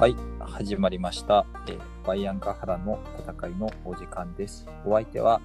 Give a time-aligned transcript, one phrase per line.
[0.00, 1.44] はい、始まりました。
[1.68, 4.66] えーバイアンカハラの戦いのお時間です。
[4.86, 5.42] お相手は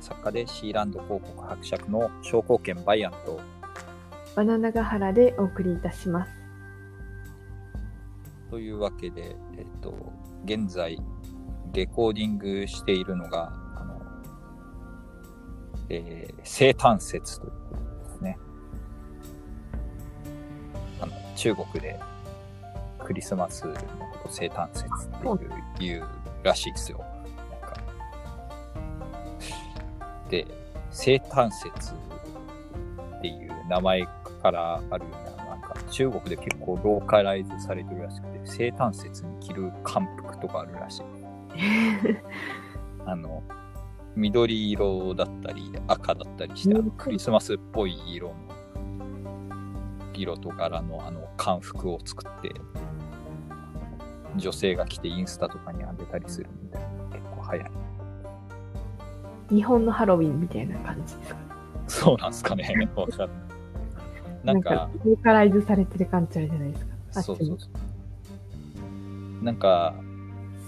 [0.00, 3.38] 作家でシーランド広告伯爵の商工権バイアンと
[4.34, 6.32] バナナガハラでお送りいたします。
[8.50, 9.94] というわけで、えっ、と、
[10.46, 10.98] 現在
[11.74, 14.00] レコーディングしているのが、あの、
[15.90, 18.38] えー生誕節ということですね。
[20.98, 22.00] あの、中国で
[23.08, 23.74] クリスマスの
[24.28, 26.08] 生誕節っていう言う
[26.42, 27.04] らしいですよ。
[27.50, 27.80] なんか
[30.30, 30.46] で、
[30.90, 31.92] 生誕節
[33.18, 34.06] っていう名前
[34.42, 41.02] からあるような、なんか中国で結構ローカライズされてるらしくて、生誕節に着る漢服とかあるらしい。
[43.04, 43.42] あの、
[44.14, 48.34] 緑色だったり赤だったりして、あのクリスマスっぽい色の、
[50.14, 52.52] 色と柄のあの漢服を作って、
[54.38, 57.64] 女性が着てインスタとかにあげたりするみたいな、結構流行
[59.50, 59.56] り。
[59.56, 61.36] 日本のハロウィンみたいな感じですか？
[61.88, 62.74] そうなんすかね。
[64.44, 67.22] なんか、ローカライズされてる感じあるじゃないですか？
[67.22, 67.68] そうそうそ
[69.40, 69.44] う。
[69.44, 69.94] なんか、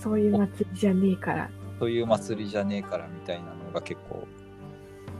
[0.00, 1.50] そういう祭りじゃねえから。
[1.78, 4.26] そういう祭りじゃねえからみたいなのが結構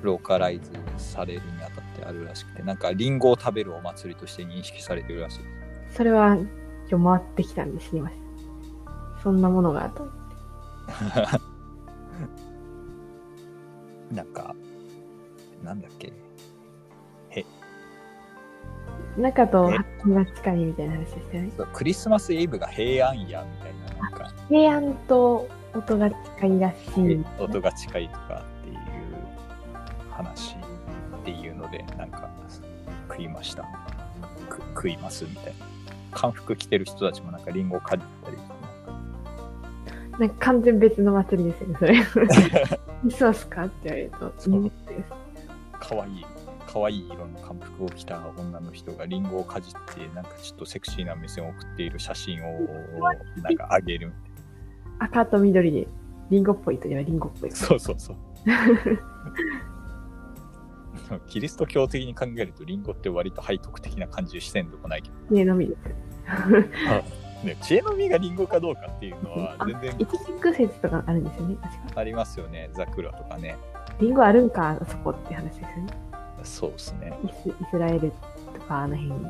[0.02, 5.40] ローカライズされるにあたってあるらしくてなんかリンゴを食べるお祭りとして認識されてるらしい
[5.90, 6.36] それは
[6.90, 8.10] 今日回ってきたんで知りま。
[9.22, 11.40] そんなものがあった。
[14.14, 14.54] なんか
[15.62, 16.12] なんだっけ？
[19.16, 21.52] 中とえ発見が近いみたいな話でしたよね。
[21.56, 23.44] そうクリスマスイブが平安夜みたい
[23.98, 24.32] ななんか。
[24.48, 27.24] 平安と音が近いらしい。
[27.38, 28.77] 音が近いとかっていう
[30.10, 32.30] 話っていうのでなんか
[33.08, 33.64] 食いました。
[34.48, 35.52] く食いますみたいな。
[36.12, 38.36] 漢服着てる人たちもなんかリンゴをかじったり
[40.20, 42.05] なんか完全別の祭りですよね、それ。
[42.05, 42.29] ク
[43.05, 44.35] リスマスかって言われると。
[44.36, 44.75] そううんです
[45.81, 46.03] 可
[46.85, 52.61] 愛いい色の漢服を着た女の人がリンゴをかじってなんかちょっとセクシーな目線を送っている写真を
[53.42, 54.13] なんか上げる
[54.98, 55.89] 赤と緑で、
[56.31, 57.51] リンゴっぽいといえばリンゴっぽい。
[57.51, 58.17] そうそうそう
[61.27, 65.81] キリスト教的に考えるとリンゴって割と背徳的な感じしてんとこないけど、ねのみです。
[67.45, 71.56] ね、知恵の実がリンゴかどうかっていうのは全然説とかあるんですよね。
[71.95, 73.56] ありますよねザクラとかね
[73.98, 75.86] リンゴあるんか、あそこって話ですよね。
[76.42, 78.12] そうですねイスイスラエル
[78.55, 79.27] とかあの辺に。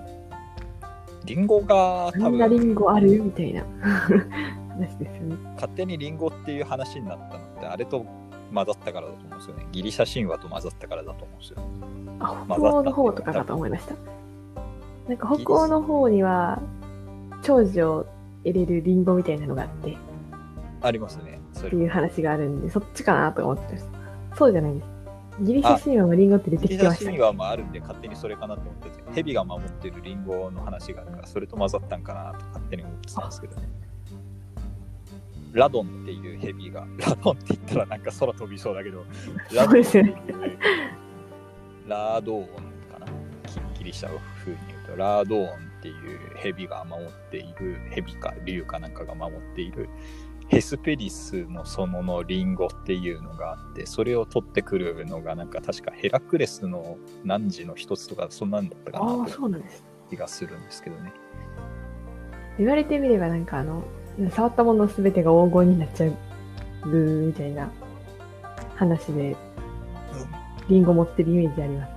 [1.25, 3.23] リンゴがあ多んなリ分ンゴある？
[3.23, 3.63] みたいな
[4.71, 5.37] 話ですよね。
[5.55, 8.05] 勝手にリンゴっていう話になったのってあれと
[8.53, 11.59] 混ざったからだと思うんですよねギリシャ神話と混ざったからだと思うんですよ
[12.19, 13.95] あ、まあ北欧の方とかかと思いました。
[15.09, 16.61] なんか北欧の方には、
[17.43, 18.07] 長寿を
[18.45, 19.97] 得れるリンゴみたいなのがあって、っ
[20.83, 24.37] ありますねそれていう話があるんで、そっちかなと思ってました。
[24.37, 25.01] そうじゃないです。
[25.43, 27.19] ギリシャ神話もリンゴって出てギリシャきてました神。
[27.19, 33.69] 話もあるんで勝手にそれかなって思ってて蛇が守ってるリンゴの話があるからそれと混ざったんかなと勝手に思ってたんですけどね
[35.53, 39.05] ラドンっていう蛇がラドンって言ったらなんか空飛びそうだけど
[39.53, 40.17] ラドンっていう
[41.89, 43.07] ラドーンかな
[43.75, 49.89] ギギリシャ風に言うとラドーンっていう蛇が守っている蛇か竜かなんかが守っている
[50.49, 59.85] ヘスペリスの園のリンゴっていうのがあってそれを取ってくるのがなんか確かヘラクレスの汝の一つとかそんなんだったかああ、なとそうなんです。
[60.11, 61.13] 気がするんですけどね
[62.59, 63.83] 言われてみればなんかあの、
[64.31, 67.71] 触ったものすべてが黄金になっちゃうみたいな
[68.75, 69.35] 話で、
[70.69, 71.91] リンゴ持ってるイメージあります。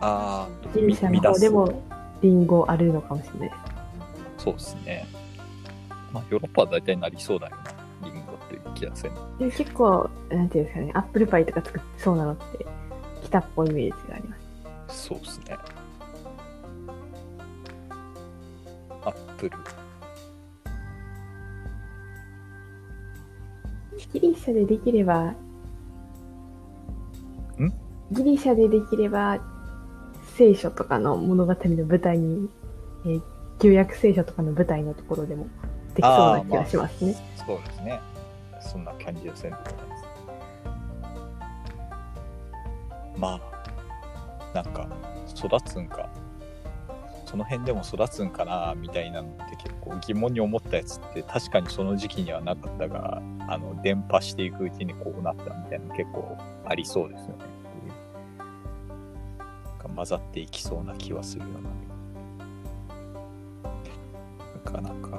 [0.00, 1.82] ああギリシャの方でも
[2.22, 3.48] リンゴあるのかもしれない。
[3.50, 3.54] で
[4.38, 4.44] す。
[4.44, 5.06] そうですね。
[6.12, 8.10] まあヨーロッパは大体なりそうだよな。
[8.10, 12.66] リンゴっていう気がするでも結構、なんていうんですかね、アップルパイとか作ってそうなのって、
[13.24, 14.36] 北っぽいイメージがありま
[14.88, 15.08] す。
[15.08, 15.56] そうですね。
[19.04, 19.56] アップル。
[24.12, 25.34] ギリシャでできれば、ん？
[28.12, 29.38] ギリシャでできれば、
[30.38, 32.48] 聖書とかの物語の舞台に、
[33.04, 33.22] えー
[33.60, 35.48] 旧約聖書とかの舞台のところでも
[35.94, 37.12] できそうな気がしますね。
[37.12, 38.00] まあそうですね。
[38.60, 39.78] そんな感じでもないです。
[43.16, 44.88] まあ、なんか、
[45.36, 46.08] 育つんか、
[47.26, 57.57] その辺でも育つんかな、みたいなのって結構疑問に思ったやつって、確かにその時期にはなかったが、あの、伝播していくうちにこうなったみたいなの結構ありそうですよね。
[59.98, 61.62] 混ざっていきそうな気はするよう
[64.70, 64.80] な。
[64.80, 65.18] なんか、なんか、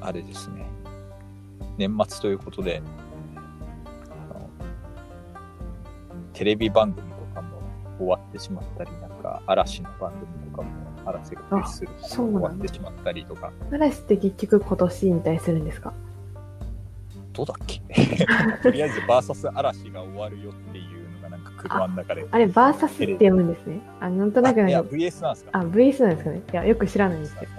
[0.00, 0.66] あれですね、
[1.78, 2.82] 年末ということで、
[6.32, 7.58] テレビ番組とかも
[7.98, 10.70] 終わってしまったり、なんか嵐の番組とかも
[11.06, 15.92] 嵐が停止する終わってしまったりとか、嵐って結局今年引退するんですか？
[17.32, 17.80] どうだっけ？
[18.60, 20.93] とりあえずバーサス嵐が終わるよっていう
[21.68, 22.26] 車の中で。
[22.30, 23.80] あれ、バーサスって読むんですね。
[24.00, 25.50] あ、なんとなくあいや、VS なんですか？
[25.58, 26.42] あ、VS なんですかね。
[26.52, 27.52] いや、よく知らないんですけど。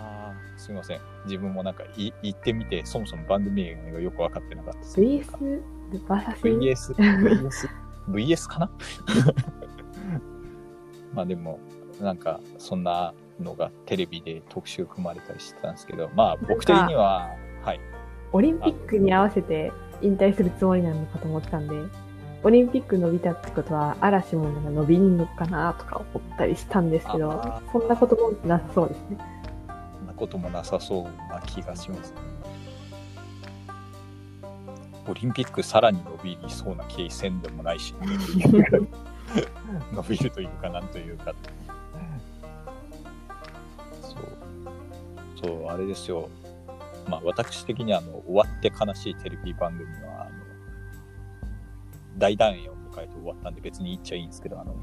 [0.00, 1.00] あーすみません。
[1.24, 5.00] 自分もなんかい言ってみて、そもそも番組名がよく分かってなかったです。
[5.00, 5.60] VS、
[6.08, 7.68] バーサス？VS、VS、
[8.10, 8.70] VS かな？
[11.14, 11.58] まあでも、
[12.00, 17.30] なんかそんなのがテレビで特集組まれたりしてたんですけど、まあ僕的には、
[17.62, 17.80] はい。
[18.32, 19.72] オリンピックに合わせて
[20.02, 21.74] 引退するつもりなのかと思ってたんで、
[22.46, 29.18] オリンピック伸びたってことは、嵐もなんか伸びんのかなとか思ったりしたんですけどあ、そんなこともなさそうですね。
[29.98, 32.14] そんなこともなさそうな気がします。
[35.08, 37.96] オリンピックさらに伸びそうな気せんでもないし、
[39.92, 41.34] 伸びるというかなんというか。
[44.02, 45.48] そう。
[45.48, 46.28] そう、あれですよ。
[47.08, 50.45] まあ私的にはあの終わって悲しいテレビ番組は、あの、
[52.18, 54.74] 大団円を迎えて終わったんで別に言っちゃいいんですけど、あの、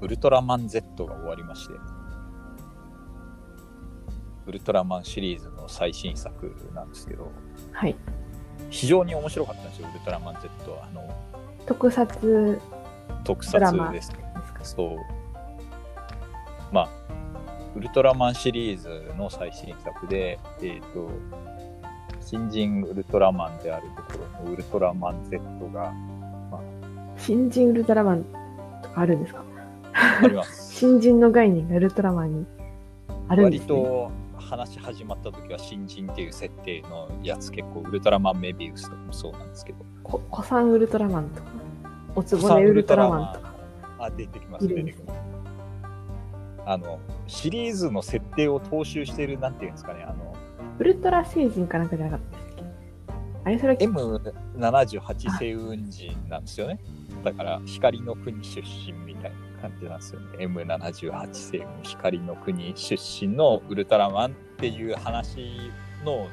[0.00, 1.74] ウルトラマン Z が終わりまして、
[4.46, 7.30] ウルトラマンシリーズの最新作なんですけど、
[7.72, 7.96] はい。
[8.70, 10.84] 非常に面白かったんですよ、ウルトラマン Z は。
[10.84, 11.08] あの、
[11.66, 12.60] 特撮
[13.24, 14.18] 特撮ですね。
[14.62, 14.96] そう。
[16.72, 16.88] まあ、
[17.76, 21.10] ウルトラマンシリーズの最新作で、えっ、と、
[22.20, 25.40] 新人ウルトラマンであるところのウルトラマン Z
[25.72, 25.92] が
[27.22, 28.24] 新人ウルトラマン
[28.82, 29.44] とかあるんですか？
[30.22, 30.74] あります。
[30.78, 32.46] 新人の概念がウルトラマンに
[33.28, 33.66] あるんで割すね。
[33.68, 41.48] と話始まった時は新人っていう設定のやつ結構ウルトラマンメビウスとかもそうなんですけど、こ古参ウルトラマンとか、
[42.16, 43.52] おつぼねウルトラマンとか。
[43.98, 45.20] あ、出てきます、出てきます。
[46.66, 50.34] あの、シリーズの設定を踏襲してる、なんていうんですかね、あの、
[50.78, 52.38] ウルトラ星人かなんかじゃなかった
[53.44, 56.78] あれそれ、M78 星雲人なんですよね。
[57.24, 60.46] だから、光の国出身みたいな感じなんですよね。
[60.46, 65.72] M78 星雲、光の国出身のウルトラマンっていう話
[66.04, 66.28] の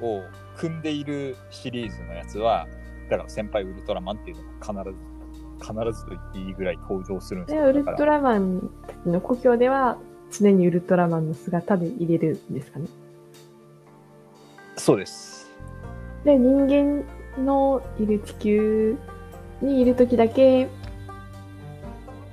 [0.00, 0.22] を
[0.56, 2.66] 組んでいるシリーズのやつは、
[3.10, 5.16] だから先輩ウルトラマンっていうのが必ず、
[5.58, 7.72] 必ずと言っていいぐらい登場するんですよ。
[7.72, 9.98] でウルトラマンたちの故郷では
[10.30, 12.86] 常にウルトラマンの姿で入れるんですかね。
[14.76, 15.35] そうです。
[16.26, 17.04] で、人間
[17.42, 18.96] のいる地球
[19.62, 20.68] にいるときだけ、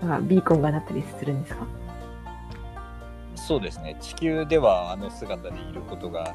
[0.01, 1.67] なんかビーコンがなったりするんですか？
[3.35, 3.95] そうですね。
[4.01, 6.33] 地球ではあの姿でいることが、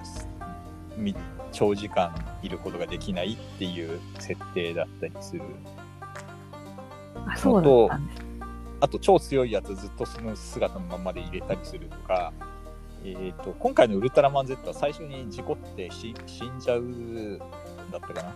[0.96, 1.16] み
[1.50, 5.43] 長時間いることができないっていう設定だったりする。
[7.26, 8.22] あ、そうだったんです。
[8.81, 12.32] あと超強いやつずっとその姿のままで入れたりするとか、
[13.05, 16.83] えー、と今回のウルトラマン Z は最初に事故ってし死んじゃう
[17.91, 18.35] だったかな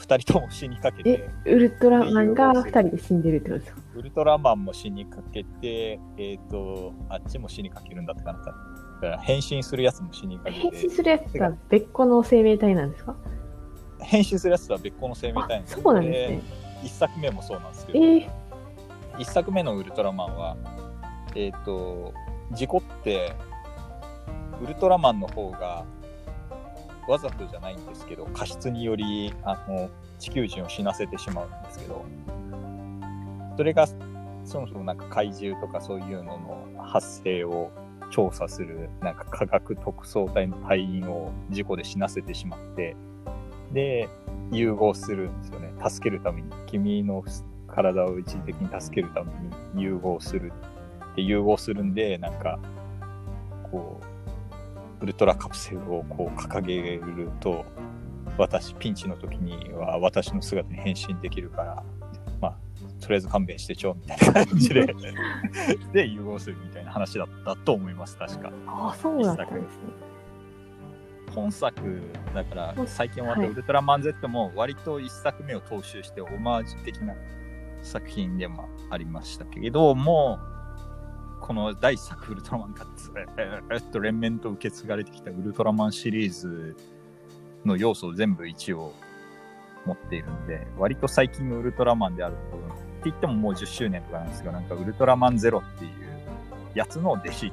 [0.00, 1.28] ？2人とも死にかけて。
[1.46, 3.80] ウルトラマンが2人で死んでるってことですか？
[3.94, 8.38] ウルトラマンも死にかけて、えー、とあっちも死にかけるんだったかな？
[8.38, 8.44] だ
[9.00, 10.58] から変身するやつも死にかけて。
[10.58, 13.14] 変身するやつは別個の生命体なんですか？
[14.00, 16.42] 変身するやつとは別個の生命あ体なんですそうなんですね。
[16.82, 18.30] 1作目もそうなんですけえど、ー、
[19.18, 20.56] 1作目のウルトラマンは、
[21.34, 22.14] えっ、と、
[22.52, 23.34] 事故って、
[24.62, 25.84] ウルトラマンの方が、
[27.08, 29.88] わざとじゃないんですけど、過失により、あの、
[30.18, 32.04] 地球人を死なせてしまうんですけど、
[33.56, 33.86] それが、
[34.44, 36.38] そもそもなんか怪獣とかそういうの
[36.76, 37.70] の発生を
[38.10, 42.96] 調査する、なんか科学特捜隊の隊員を事故で死なせてしまって、
[43.72, 44.08] で、
[44.50, 45.72] 融合するんですよね。
[45.88, 46.50] 助けるために。
[46.66, 47.24] 君の
[47.68, 49.32] 体を一時的に助けるため
[49.74, 50.52] に融合する。
[51.16, 52.58] で、融合するんで、なんか、
[53.70, 54.09] こう、
[55.00, 57.64] ウルトラカプセルをこう掲げると、
[58.36, 61.84] 私、ピンチの時には私の姿に変身できるから、
[62.40, 62.56] まあ、
[63.00, 64.94] とりあえず勘弁してちょ、みたいな感じで、
[65.92, 68.52] で、融合するみたいな話だったと思います、確か。
[68.66, 70.10] あそうだったんですね。
[71.34, 72.02] 本作
[72.34, 77.14] だから最近終わったはいウルトラマン Z も割と一作目を踏襲してオマージュ的な
[77.82, 80.38] 作品でもありましたけれども
[81.50, 86.76] この第一作ウルトラマンがずーっと連綿と受け継がれてきたウルトラマンシリーズ
[87.64, 88.94] の要素を全部一応
[89.84, 95.90] 持っているんで割と最近のウルトラマンであるとって言ってももう10周年とかなんですがなんかウルトラマンゼロっていう
[96.76, 97.50] やつの弟子っていう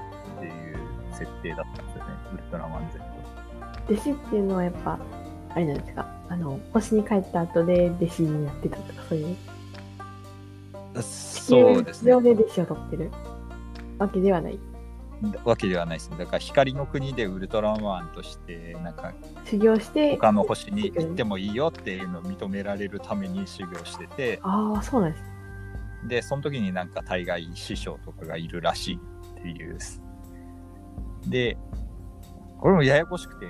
[1.14, 3.00] 設定だったんですよねウルトラマン Z。
[3.96, 5.00] 弟子っていうのはやっぱ、
[5.56, 9.38] あれなんですかあの、星に帰った後で弟子になってたとか、そういう。
[11.02, 13.12] そうですねで弟子を取ってる
[13.98, 14.60] わけではない。
[15.44, 16.18] わけではないですね。
[16.18, 19.14] だから光の国でウルトラマンとして、なんか
[19.46, 25.24] 修行して、他の星に行ってもいいよっていうのを認められるために修行してて、ああ、そうなんです。
[26.08, 29.00] で、その時になんか大概師匠とかがいるらしい
[29.40, 29.78] っていう。
[31.28, 31.58] で、
[32.60, 33.48] これもややこしくて、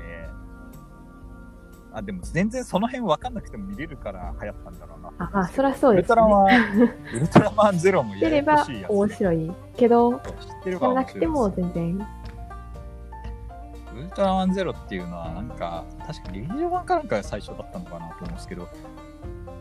[1.98, 5.10] あ、でも全然その辺分かんなくても見れるから流行ったんだろうな。
[5.20, 6.16] ああ、そりゃそうウルですね。
[6.16, 6.48] トラマン、
[7.16, 8.92] ウルトラマンゼロもややこしいやつ。
[8.92, 12.08] 面白いけど、知ってなくても全然。
[13.98, 18.70] ウルトラマンゼロっていうのはなんか確か劇場版かなんかが最初だったのかなと思うんですけど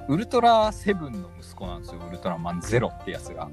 [0.08, 3.48] ウルトラセブンの息子なんですよウルトラマンゼロってやつが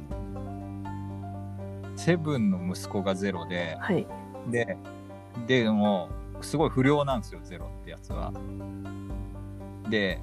[1.95, 4.05] セブンの息子がゼロではい。
[4.49, 4.77] で
[5.47, 6.09] でも
[6.41, 8.33] すごい不良なんですよゼロやつは
[9.89, 10.19] で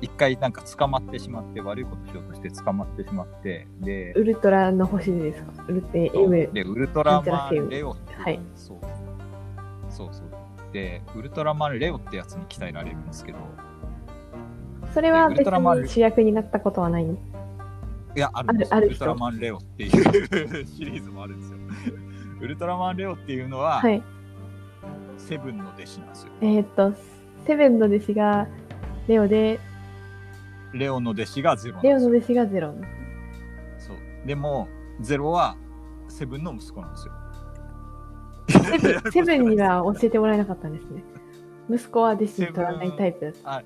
[0.00, 5.64] 一回なんか捕まってしまって悪いことしようとして捕まってしまってでウルトラの星でですか？
[5.68, 6.10] ウルテ。
[6.52, 8.78] で、ウルトラマンンレオってはいそう。
[9.88, 10.26] そうそう。
[10.72, 13.38] で、ウルトラマンレオってやつに鍛えられるんですけど、
[14.92, 17.04] それはウル別に主役になったことはない？
[17.04, 17.08] い
[18.16, 21.58] や、あるんですよあるあるウルトラマンレオっていうシリーズもあるんですよ。
[22.40, 24.02] ウルトラマンレオっていうのは、はい。
[25.18, 26.32] セブンの弟子なんですよ。
[26.40, 26.92] えーっと、
[27.46, 28.46] セブンの弟子が
[29.08, 29.60] レオで、
[30.72, 31.94] レオの弟子がゼロレ。
[31.94, 32.74] オの弟子がゼロ。
[33.78, 33.96] そう。
[34.26, 34.68] でも、
[35.00, 35.56] ゼロは
[36.08, 37.12] セブンの息子なんですよ。
[38.48, 41.02] セブン セブンには教えてもらえなかったんですね。
[41.70, 43.64] 息子は弟子に取らないタイプだった。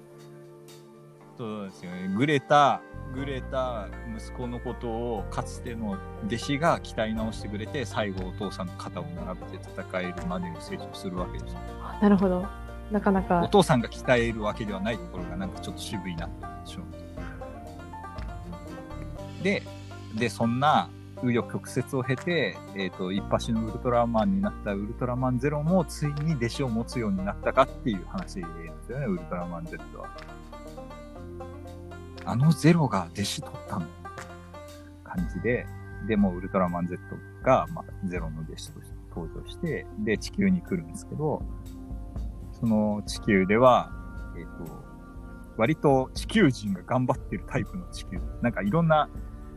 [1.36, 2.14] そうですよね。
[2.16, 2.80] グレタ、
[3.14, 11.56] グレタ息子のことをかつての弟子が鍛え直してくれて、最後お父さんの肩を並べて戦えるまでに成長するわけです
[12.00, 12.46] なるほど。
[12.90, 16.82] なかなおか、父さんが鍛えるわけではないところがなんかちょっと渋いなってでしょ。
[19.42, 19.62] で、
[20.14, 30.08] で、そんな紆余曲折を経て、えっ、と、一発のウルトラマンになったウルトラマンゼロもついに弟子を持つようになったかっていう話なんですよね、ウルトラマン Z は。
[32.24, 33.86] あのゼロが弟子取ったの？
[35.04, 35.66] 感じで、
[36.06, 37.00] でもウルトラマン Z
[37.42, 41.42] が、まあ、ゼロの弟子として登場して、で、地球に来るんですけど、
[42.52, 43.90] その地球では、
[44.38, 44.72] えっ、と、
[45.56, 48.20] 割と地球人が頑張ってるタイプの地球。
[48.40, 49.08] なんかいろんな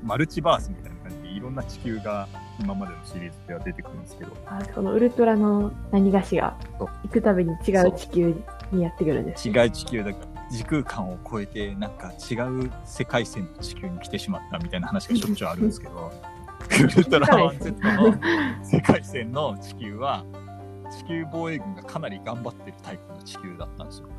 [0.02, 2.28] マルチバースみたいな感じでいろんな地球が
[2.60, 8.36] 今までのシリーズでは出てくるんですけど、あこのウルトラの何がしが行くたびに違う地球
[8.72, 9.48] にやってくるんです。
[9.48, 16.12] 違う地球だから時空間を超えてなんか違う世界線の地球に来てしまったみたいな話がしょっちゅうあるんですけど、
[16.80, 18.14] ウルトラマン Z の
[18.64, 20.24] 世界線の地球は
[20.92, 24.10] 地球防衛軍がかなり頑張ってるタイプの地球だったんですよ。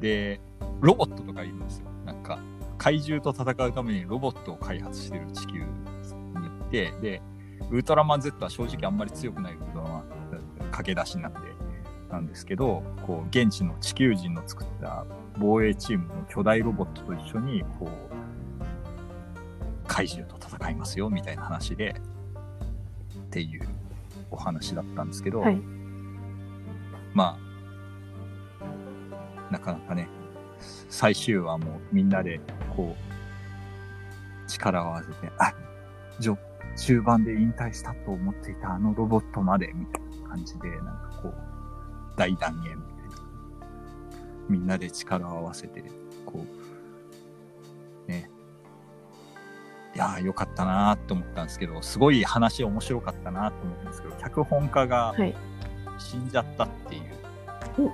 [0.00, 0.40] で、
[0.80, 1.86] ロボットとかいるんですよ。
[2.04, 2.40] なんか
[2.76, 7.22] 怪獣と戦うためにロボットを開発してる地球に行って、で、
[7.70, 10.04] ウルトラマン Z は正直あんまり強くないウルトラマン
[10.72, 11.38] 駆け出しなんで、
[12.10, 15.06] なんですけど、こう、現地の地球人の作った
[15.38, 17.88] 防衛チームの巨大ロボットと一緒に、こう、
[19.86, 21.96] 怪獣と戦いますよ、みたいな話で、
[23.16, 23.68] っていう
[24.30, 25.60] お話だったんですけど、はい
[27.14, 27.38] ま
[28.60, 30.08] あ、なかなかね、
[30.88, 32.40] 最終話もみんなで、
[32.76, 35.54] こう、力を合わせて、あ、
[36.18, 36.38] じょ、
[36.76, 41.34] 中盤で引退したと思っていたあのロボットまで、みたいな感じで、なんかこう、
[42.16, 42.93] 大断言み。
[44.48, 45.82] みんなで力を合わせて、
[46.26, 46.44] こ
[48.06, 48.30] う、ね。
[49.94, 55.34] いやー、よかったなーって思ったんですけど、すごい話面白かったなと思ったんですけど、脚本家がはい。
[55.98, 57.02] 死んじゃったっていう。
[57.78, 57.92] うん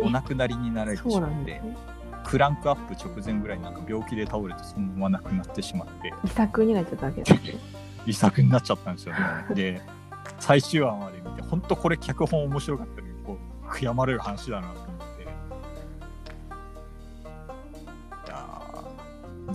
[0.00, 1.76] お亡くなりになられてしそうまって、なんですね。
[2.24, 7.54] クランクアップ直前ぐらいになんか病気で倒れてそのまま亡くなってしまって、遺作になっちゃったわけですね。
[8.06, 9.20] 遺作になっちゃったんですよね。
[9.54, 9.82] で、
[10.38, 14.87] 最終話まで見て、本当これ脚本面白かったのに、こう、悔やまれる話だなと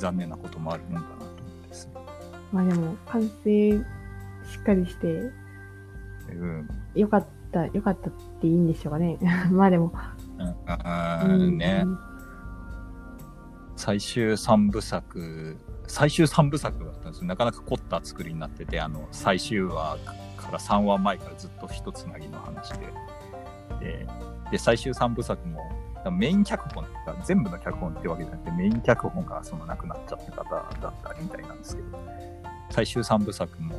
[0.04, 1.28] 残念なこともあるもんだなと思っ
[1.62, 1.94] てですね。
[2.52, 3.78] まあでも、完成し
[4.60, 6.70] っかりして、うん。
[6.94, 9.18] よかった、よかったっていいんでしょうかね。
[9.50, 9.94] まあでも、
[10.38, 11.86] うん、ね。
[13.78, 15.58] 最終三部作、
[15.88, 17.28] 最終三部作だったんですよ。
[17.28, 19.98] なかなか凝った作りになってて、あの、最終話
[20.36, 22.94] から3話前からずっと一つなぎの話で。
[23.80, 24.08] で、
[24.52, 25.62] で最終三部作も、
[26.12, 30.50] メイン脚本とか、全部の脚本ってわけじゃなくて、メイン脚本がその亡くなっちゃった方
[30.82, 32.00] だったみたいなんですけど、
[32.70, 33.76] 最終三部作も、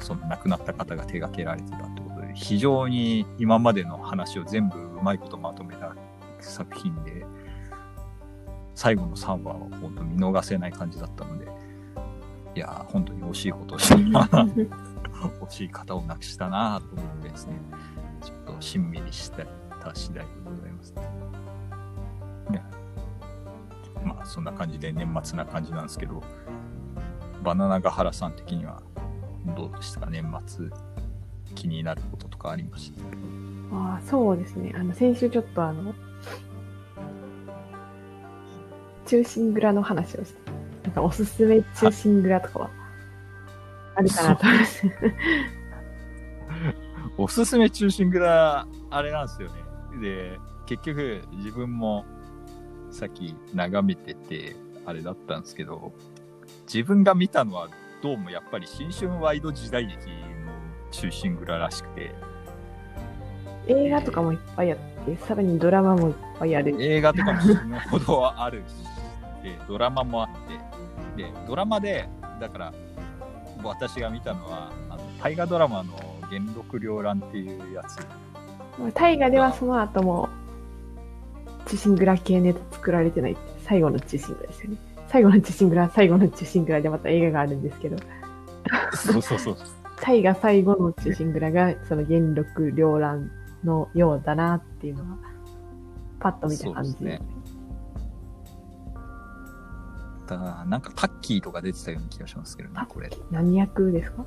[0.00, 5.94] その亡くなった方が手掛けられてたってことで、非常に今までの話を全部うまいことまとめた
[6.40, 7.24] 作品で、
[8.74, 11.46] 最後の3話を本当見逃せない感じだったので、
[12.54, 14.26] いやー、本当に惜しいことをしたな、
[15.42, 17.54] 惜しい方をなくしたなと思ってですね、
[18.22, 19.44] ちょっとしんみりした
[19.94, 20.94] 次第でございます。
[22.50, 22.62] ね
[24.04, 26.22] まあ、そんな感じで年末な感じなんですけど、
[27.42, 28.82] バナナガハラさん的には
[29.56, 30.68] どうでしたか、年末
[31.54, 33.76] 気になることとかありました？
[33.76, 34.72] ああ、そうですね。
[34.74, 35.94] あの、先週ちょっとあの、
[39.06, 40.50] 中心蔵の話をして、
[40.84, 42.70] なんかおすすめ中心蔵とかは
[43.96, 44.82] あるかなと思います。
[47.18, 49.59] おすすめ中心蔵、あれなんですよね。
[49.98, 52.04] で、結局自分も
[52.90, 54.56] さっき眺めてて、
[54.86, 55.92] あれだったんですけど、
[56.72, 57.68] 自分が見たのは
[58.02, 60.06] どうもやっぱり新春ワイド時代劇の
[60.90, 62.14] 中心蔵らしくて、
[63.66, 66.76] 映画とかもいっぱいあって、さらにドラマもいっぱいある。
[66.80, 67.54] 映画とかも死ぬ
[67.90, 70.28] ほどあるし、で、ドラマもあっ
[71.16, 72.08] て、で、ドラマで、
[72.40, 72.74] だから、
[73.62, 75.92] 私が見たのは、あの大河ドラマの
[76.30, 77.98] 元禄両乱っていうやつ
[78.94, 80.28] 大河ではその後も、
[81.66, 84.78] 中心蔵系ネタ作られてない最後の中心蔵ですよね。
[85.08, 87.96] 最後の中心蔵、最後の中心蔵でまた映画があるんですけど、
[88.94, 89.56] そうそうそう。
[90.00, 93.30] 大河最後の中心蔵が、その元禄両乱
[93.64, 95.18] のようだなっていうのは、
[96.18, 96.92] パッと見た感じ。
[96.92, 97.22] ですね
[100.26, 103.10] だからなんかタッキーとか出てたような気がしますけどね、これ。
[103.32, 104.24] 何役ですか？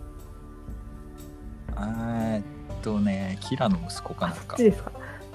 [1.77, 2.43] えーっ
[2.83, 4.65] とね、キラの息子かなんかこっち。
[4.65, 4.91] ですか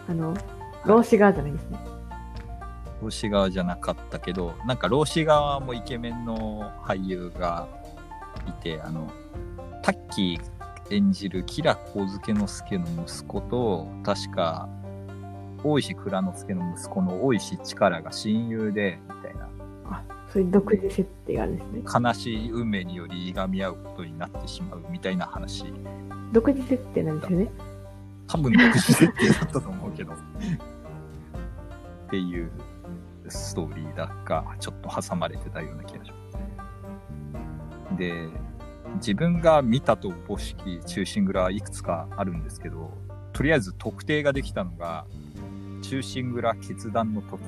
[0.08, 0.36] あの、
[0.84, 1.78] 老子側じゃないですね。
[3.02, 7.66] 老子側じゃなかったけど、なんか老子側もイケメンの俳優が
[8.46, 9.10] いて、あの、
[9.82, 14.68] タッキー演じる吉良上野介の息子と、確か、
[15.64, 19.37] 大石蔵之介の息子の大石力が親友で、みたいな、あ、
[20.32, 21.82] そういう独自設定がですね。
[21.84, 25.72] 悲しい運命によりいがみ合うことになってしまうみたいな話。
[26.32, 27.50] 独自設定なんですよね。
[28.26, 30.12] 多分独自設定だったと思うけど。
[30.12, 30.16] っ
[32.10, 32.50] ていう
[33.28, 36.16] ストーリーだが、ちょっと挟まれてたような気がしま
[37.90, 37.98] す。
[37.98, 38.28] で、
[38.96, 42.90] 自分が見たとおぼしき中心蔵いくつかあるんですけど、
[43.32, 45.06] とりあえず特定ができたのが、
[45.82, 47.40] 中心蔵決断の時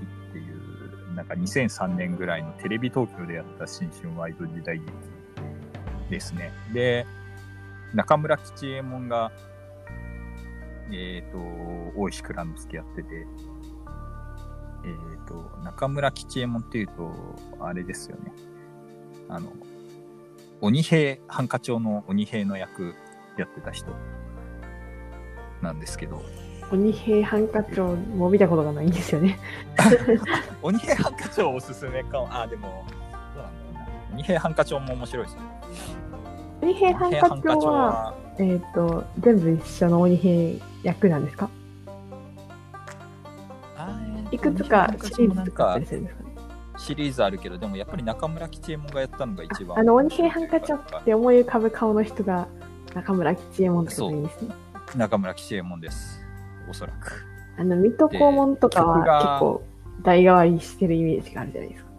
[1.20, 4.90] なんか2003年ぐらいのテレビ東京でやった新春ワイド時代劇
[6.09, 6.50] ですね。
[6.72, 7.06] で、
[7.92, 9.30] 中村吉右衛門が、
[10.90, 11.37] えっ、と、
[11.94, 14.88] 大石蔵之介やってて、え
[15.22, 17.12] っ、と、中村吉右衛門っていうと、
[17.61, 18.33] あれですよね。
[19.28, 19.52] あの、
[20.62, 22.94] 鬼平、ハンカチョウの鬼平の役
[23.37, 23.92] やってた人
[25.61, 26.22] なんですけど、
[26.72, 29.38] 鬼平犯科長も見たことがないんですよね。
[30.62, 32.28] 鬼平ハンカチョウおすすめかも。
[32.30, 32.85] あ、でも、
[33.35, 34.14] そうなんだよな。
[34.14, 35.40] 鬼平ハンカチョウも面白いですよ。
[36.62, 41.50] 鬼平犯科長は、えっ、と、全部一緒の鬼平役なんですか？
[44.30, 46.30] いくつかシリーズなんかとかあったりするんですかね
[46.78, 49.78] シリーズあるけど、でもやっぱり中村吉右衛門がやったのが一番。
[49.78, 52.46] あの、鬼平犯科長って思い浮かぶ顔の人が
[52.94, 54.54] 中村吉右衛門ってことでいいんですね。
[54.96, 56.19] 中村吉右衛門です。
[56.70, 57.24] おそらく。
[57.59, 59.62] あの、水戸黄門とかは結構
[60.02, 61.90] 代替わりしてるイメージがあるじゃないですか。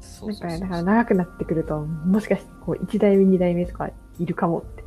[0.00, 4.78] そうそうそうなんか、だから長くなってくると、もしかしてこう1代目、2代目とかいるかもって。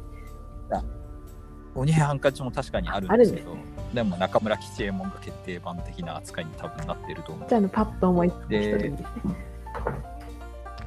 [1.74, 7.56] 鬼平ハンカチも確かにあるんですけど、あるんでも中村吉右衛門が決定版的な扱いに多分なってると思うじ。
[7.56, 9.08] ゃあ、あの、パッと思いつく人でいいですね。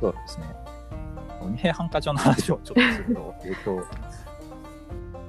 [0.01, 0.47] そうですね。
[1.41, 3.87] 鬼平ハンカチの話をちょっとすると、 えっと、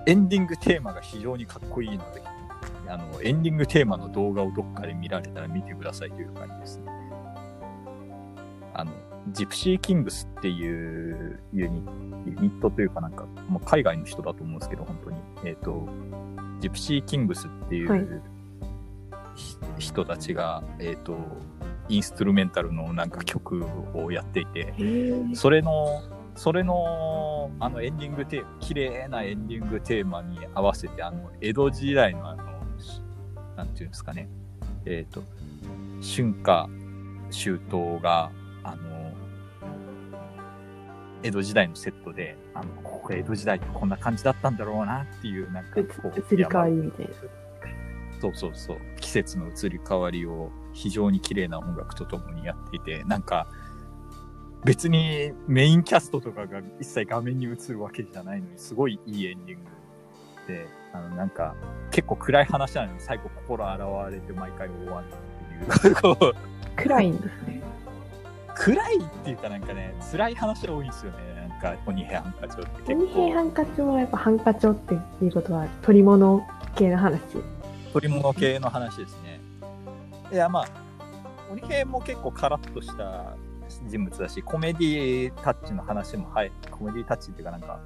[0.05, 2.21] エンディングテーマが非常にかっこいいので、
[2.87, 6.85] あの、エンディングテーマの動画をどっかで見られたら見てくださいという感じですね。
[8.73, 8.91] あの、
[9.31, 15.17] ジプシーキングスっていうユニットというかなんか、もう海外の人だと思うんですけど、本当に。
[15.45, 15.87] えっ、と、
[16.59, 18.05] ジプシーキングスっていう、はい
[19.35, 19.57] ひ
[19.89, 21.17] 人たちが、えっ、と、
[21.89, 24.73] インストゥルメンタルのなんか曲をやっていて、
[25.33, 26.01] それの、
[26.35, 32.29] それの、あのエンディングテーマ、綺麗なエンディングテーマに合わせて、あの、江戸時代の
[33.55, 34.27] なんていうんですかね、
[34.85, 35.23] えっ、と、
[36.01, 36.67] 春夏
[37.29, 38.31] 秋冬が、
[38.63, 39.13] あの、
[41.23, 47.13] 江戸時代のセットで、あの、ここ江戸時代ってこんな感じだったんだろうなっていう、なんかこう、移り変わりみたいな。
[48.21, 48.77] そうそうそう。
[48.99, 53.47] 季節の移り変わりを非常に綺麗な音楽とともにやっていて、なんか、
[54.63, 59.69] 別にメインキャストとかが一切画面に映るわけじゃないのに、すごいいいエンディング
[60.93, 61.55] あの、なんか、
[61.91, 65.07] 結構暗い話なのに最後心洗われて毎回終わる
[65.73, 66.33] っていう、
[66.75, 67.61] 暗いんですね。
[68.55, 71.49] 暗いっていうかなんかね、辛い話が多いんですよね。
[71.49, 73.25] なんか、鬼平犯科帳って鬼結構。
[73.25, 77.19] 平犯科帳はやっぱ犯科帳っていうことは取り物系の話？
[77.93, 79.39] 取り物系の話ですね。
[80.31, 80.67] いや、まあ、
[81.51, 83.35] 鬼平も結構カラッとした
[83.87, 87.79] 人物だし、コメディタッチの話も、はい、コメディタッチっていうかなんか、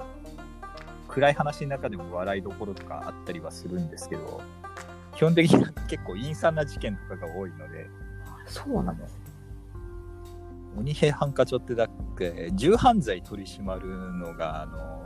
[1.09, 4.41] 暗い話の中でも笑いどころとかあったりはするんですけど、
[5.15, 7.89] 基本的には結構陰惨な事件とかが多いので、
[8.45, 9.19] そうなんです。
[10.77, 15.03] 鬼平犯科帳ってだっけ、重犯罪取り締まるのが、あの、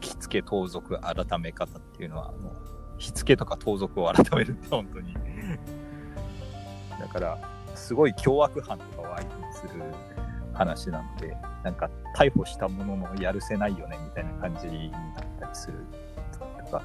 [0.00, 2.52] 火付盗賊改め方っていうのは、あの、
[2.96, 5.14] 火付とか盗賊を改めるって本当に。
[6.98, 7.38] だから、
[7.74, 9.82] すごい凶悪犯とかを相手にする
[10.54, 15.74] 話なので、なんか逮捕したもののやるせないよねみたいな感じになったりする
[16.32, 16.38] と
[16.70, 16.80] かあっ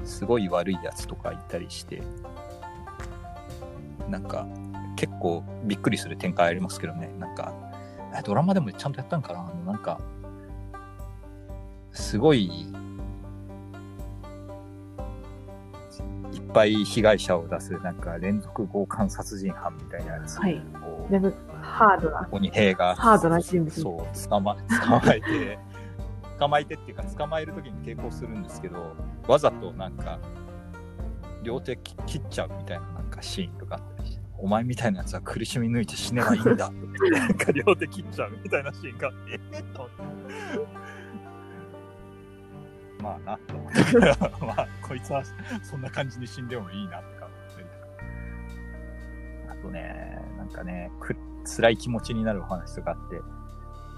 [0.00, 2.02] て、すごい悪いやつとかいたりして、
[4.08, 4.46] なんか
[4.96, 7.52] 結構びっくりする展開ありますけどね、なんか、
[8.16, 9.72] えドラマでもちゃんとやったんかな？
[9.72, 9.98] なんか、
[11.92, 12.66] すごい、
[16.32, 20.62] いっぱい被害者を出す、なんか連続強姦殺人犯みたいなやつを、はい。
[21.62, 23.80] ハードな、鬼平が、ハードな人物。
[23.80, 25.58] そう、捕ま、捕まえて、
[26.42, 28.96] 捕まえてっていうか、捕まえるときに抵抗するんですけど、
[29.28, 30.18] わざとなんか、
[31.44, 39.88] 両手き切っちゃうみたいななんかシーンとかあったりして、お前みたいなやつは苦しみ抜いて死ねばいいんだってなんか両手切っちゃうみたいなシーンが、えっと。
[43.00, 43.80] まあな、と思って。
[44.44, 45.22] まあ、こいつは
[45.62, 47.70] そんな感じに死んでもいいなってか思ったりと
[49.46, 49.52] か。
[49.52, 53.20] あとね、なんかね、く辛い気持ちになるお話とかあって、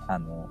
[0.08, 0.48] あの、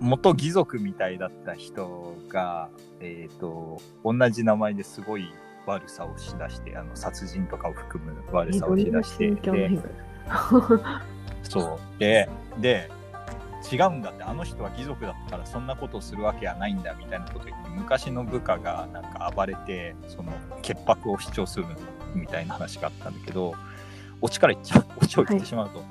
[0.00, 2.68] 元義族みたいだった人が、
[3.00, 5.30] えっ、と、同じ名前ですごい
[5.66, 9.26] 悪さをしだして、あの、殺人とかを含む悪さをしだして。
[11.42, 11.98] そう。
[11.98, 12.90] で、で、
[13.70, 20.32] 違うんだって、あの人は義族だったからそんなことをするわけはないんだみたいなことを言って、昔の部下がなんか暴れて、その
[20.62, 21.66] 潔白を主張する
[22.14, 23.54] みたいな話があったんだけど、
[24.22, 25.82] オチから言っちゃう、オチを言ってしまうと、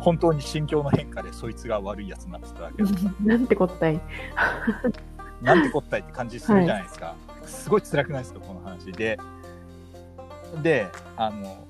[0.00, 2.82] 本当に心境の変化でそいつが悪いやつになってたわけ。
[3.24, 4.00] なんてこったい。
[5.42, 7.14] なんてこったいって感じするじゃないですか。
[7.44, 8.92] すごい辛くないですか、この話。
[8.92, 9.18] で、
[10.62, 11.66] で、あの、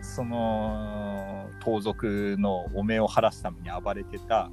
[0.00, 4.50] その、盗賊の汚名を晴らすために暴れてた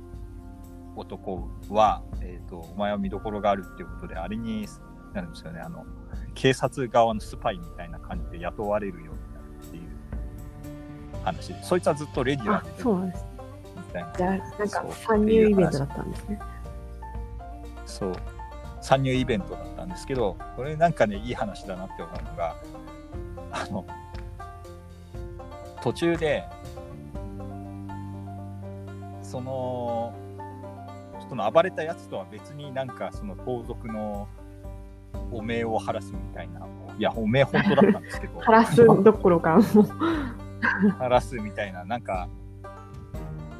[0.95, 4.67] 男は、えっ、と、お前は見どころがあるっていうことで、あれに
[5.13, 5.85] なるんですよね、あの、
[6.33, 9.13] 警察側のスパイみたいな感じで雇われるよ
[11.27, 13.25] 話で、そいつはずっとレギュラあー、でそうなんです。
[14.17, 16.39] じゃあ、なんか参入イベントだったんですね。
[17.85, 18.13] そう、
[18.81, 22.55] 参入イベントだったんですけど、これなんかね、いい話だなって思うのが、
[23.51, 23.85] あの、
[25.81, 26.43] 途中で、
[29.23, 30.13] その、
[31.27, 34.27] その暴れたやつとは別になんかその盗賊の
[35.31, 36.65] 汚名を晴らすみたいな、
[36.97, 39.63] いや、汚名本当だったんですけど、 晴らすどころか、も
[40.61, 40.89] う。
[40.89, 42.29] 晴らすみたいな、なんか、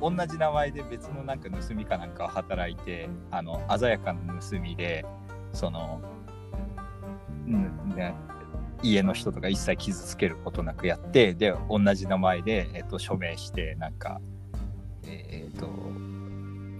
[0.02, 5.06] 同じ名前で別のなんか盗みかなんかを働いて、あの、鮮やかな盗みで、
[5.54, 6.02] その、
[7.48, 8.14] うん、ね、
[8.84, 14.22] 家の人とか一切傷つけることなくやって、で、同じ名前で、えっと、署名して、なんか、
[15.04, 15.68] えっと、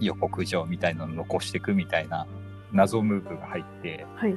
[0.00, 2.26] 予告状みたいなの残していくみたいな
[2.72, 4.36] 謎ムーブが入って、はい。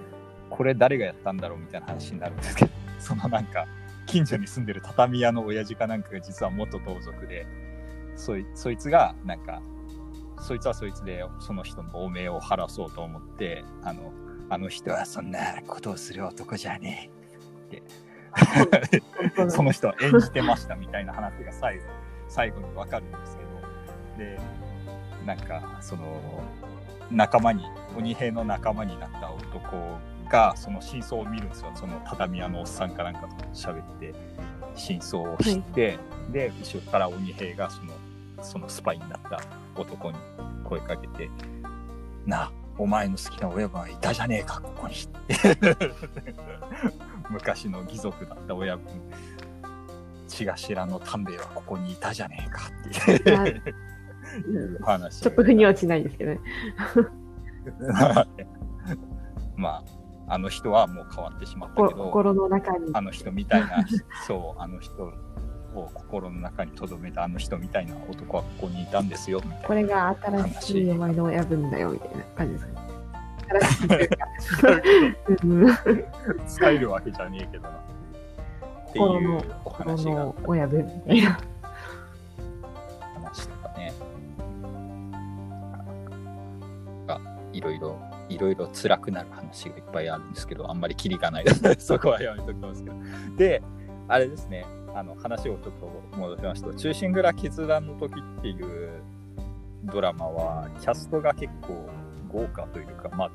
[0.50, 3.67] これ誰がやったんだろうみたいな話になるんですけど、そのなんか、
[4.12, 7.47] 近所に住んでる畳屋の親父かなんかが実は元盗賊で、
[8.17, 9.62] そいそいつが、なんか、
[10.41, 14.12] そいつはそいつで、その人の汚名を晴らそうと思って、あの、
[14.50, 17.10] あの人はそんなことをする男じゃね
[17.71, 17.78] え。
[17.78, 17.82] っ
[18.89, 19.02] て、
[19.50, 21.86] その人は演じてましたみたいな話が最後、
[22.28, 23.50] 最後にわかるんですけど、
[24.17, 24.39] で、
[25.26, 26.43] なんか、その、
[27.10, 27.63] 仲間に、
[27.97, 30.00] 鬼平の仲間になった男
[30.32, 31.72] が、その真相を見るんですよ。
[31.76, 34.13] その畳屋のおっさんかなんかと喋って、
[34.76, 36.00] 真相を知って、
[36.32, 37.94] で、後ろから鬼平がその、
[38.41, 39.41] そのスパイになった
[39.76, 40.17] 男に
[40.63, 41.30] 声かけて、
[42.26, 44.96] なあ、お前の好きな親分はいたじゃねえか、ここに。
[47.30, 48.86] 昔の義族だった親分、
[50.28, 52.62] 血頭の丹兵衛はここにいたじゃねえか
[53.12, 55.22] っていうあいう 話。
[55.22, 56.39] ちょっと腑に落ちないですけどね。
[59.56, 59.86] まあ、
[60.32, 62.91] あの人はもう変わってしまったけど、心の中に。
[62.94, 63.86] あの人みたいな、
[64.26, 65.12] そう、あの人
[65.76, 69.41] を心の中に留めたあの人みたいな男はここにいたんですよ。
[69.67, 72.80] これが新しいお前の親分だよ、みたいな感じですかね。
[73.50, 74.28] 新しいというか。
[75.44, 77.70] うん使えるわけじゃねえけどな。
[77.70, 81.39] っていうおこ話がの親分みたいな。
[83.15, 83.91] 話とかね。
[87.06, 87.20] が
[87.52, 88.00] いろいろ、
[88.34, 92.96] いろいろ辛くなる話がいっぱいあるんですけど、あんまりキリがないので、 そこはやめときますけど。
[93.38, 93.62] で、
[94.08, 99.02] あれですね、あの話をちょっと戻しますと、忠臣蔵決断の時っていう
[99.86, 101.89] ドラマは、キャストが結構
[102.32, 103.32] 豪華というか、まあ、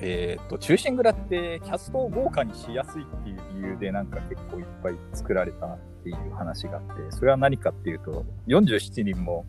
[0.00, 9.46] えっ、と、忠臣蔵ってキャストを豪華にしやすいっていう理由でなんか結構いっぱい作られたっていう話があって、それは何かっていうと、47人も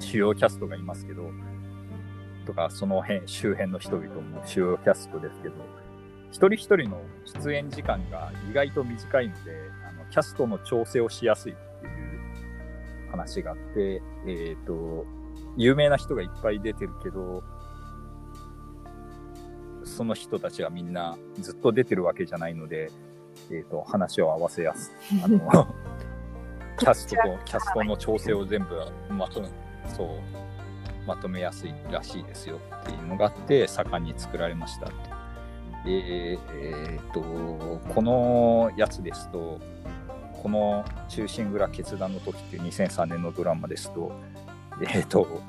[0.00, 1.30] 主要キャストがいますけど、
[2.48, 5.54] とかその辺、周辺の人々も主要キャストですけど、
[6.30, 7.02] 一人一人の
[7.42, 15.04] 出演時間が意外と短いので、あのキャストの調整をしやすいっていう話があって、えっ、と、
[15.58, 17.44] 有名な人がいっぱい出てるけど、
[19.84, 22.90] その人たちがみんなずっと出てるわけじゃないので、
[23.50, 24.90] えっ、と、話を合わせやす。
[25.22, 25.38] あの、
[26.78, 28.80] キャストと、キャストの調整を全部
[29.12, 29.48] まとめ、
[29.94, 30.08] そう、
[31.08, 34.86] まとめやすいらしいですよっていうのがあって、盛んに作られました。
[34.86, 39.58] で、えっ、と、このやつですと、
[40.42, 44.12] この忠臣蔵決断の時っていう2003年のドラマですと、
[44.82, 45.42] えっ、と、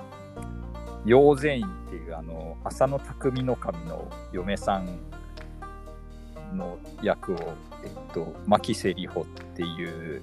[1.05, 4.99] 陽善院っていうあの浅野匠の神の嫁さん
[6.55, 7.37] の役を、
[7.83, 10.21] えっと、牧瀬里穂っていう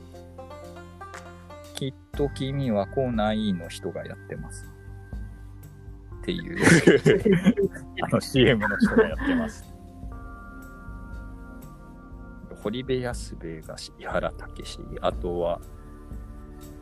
[1.74, 4.75] きっと君は来ないの人がやってます
[6.26, 6.58] っていう。
[8.02, 9.64] あの CM の人がやってます。
[12.62, 14.80] 堀部安兵衛が井原武史。
[15.00, 15.60] あとは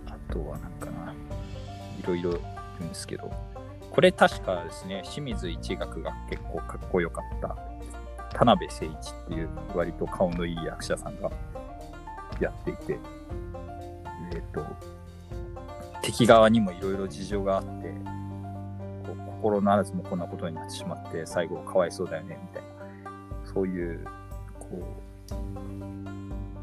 [0.07, 1.13] あとはなんかな。
[1.13, 2.35] いろいろい
[2.81, 3.31] るんですけど。
[3.91, 7.57] これ確かですね、清水一学が結構かっこよかった、
[8.37, 11.31] 田辺誠一っていう割と顔のいい役者さんが
[12.41, 12.99] やっていて、
[14.33, 14.67] えっ、と、
[16.03, 17.95] 敵側にもいろいろ事情があって、
[19.45, 22.71] 心ならずもこんなことになってしまって、最後かわいそうだよね、みたいな、
[23.45, 24.03] そういう、
[24.59, 24.97] こ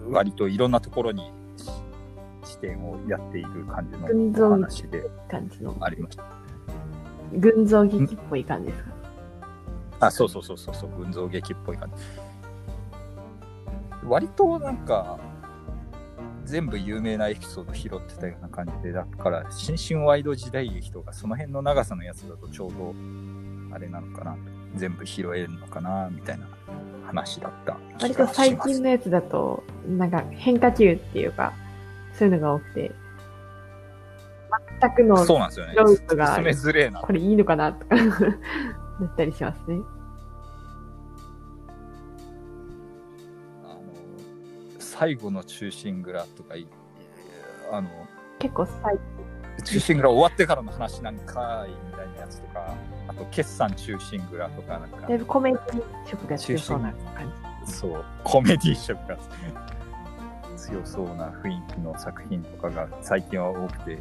[0.09, 1.31] う、割といろんなところに
[2.43, 3.97] 視点をやっている感じ
[4.39, 5.77] のお話で感じの。
[5.79, 6.23] ありました。
[7.33, 8.89] 群像劇っぽい感じですか？
[10.07, 12.03] あ、そうそうそうそうそう、群像劇っぽい感じ。
[14.07, 15.19] 割となんか、
[16.45, 22.93] 全部有名なエピソード拾ってたような感じで、だから、新春ワイド時代劇とか、その辺の長さのやつだとちょうど、
[23.73, 24.37] あれなのかな、
[24.75, 26.47] 全部拾えるのかな、みたいな
[27.05, 28.27] 話だった気割と。
[28.27, 31.53] 最近のやつだと、なんか変化球っていうか、
[32.13, 32.91] そういうのが多くて、
[34.81, 35.73] 全くのそうなんですよね。
[35.75, 37.01] 進めづれえな。
[37.01, 37.95] これいいのかなとか
[38.99, 39.79] なったりしますね。
[45.01, 46.67] 最後の中心蔵とかい、
[47.71, 47.89] あの、
[48.37, 48.99] 結構最
[49.65, 52.75] 中心蔵終わってからの話なんかいみたいなやつとか、
[53.07, 55.07] あと決算中心蔵とかなんか。
[55.07, 57.33] だい、ぶコメディ色が強そうな感
[57.65, 59.17] そう、コメディ色が
[60.55, 63.97] 強そうな雰囲気の作品とかが最近は多くて、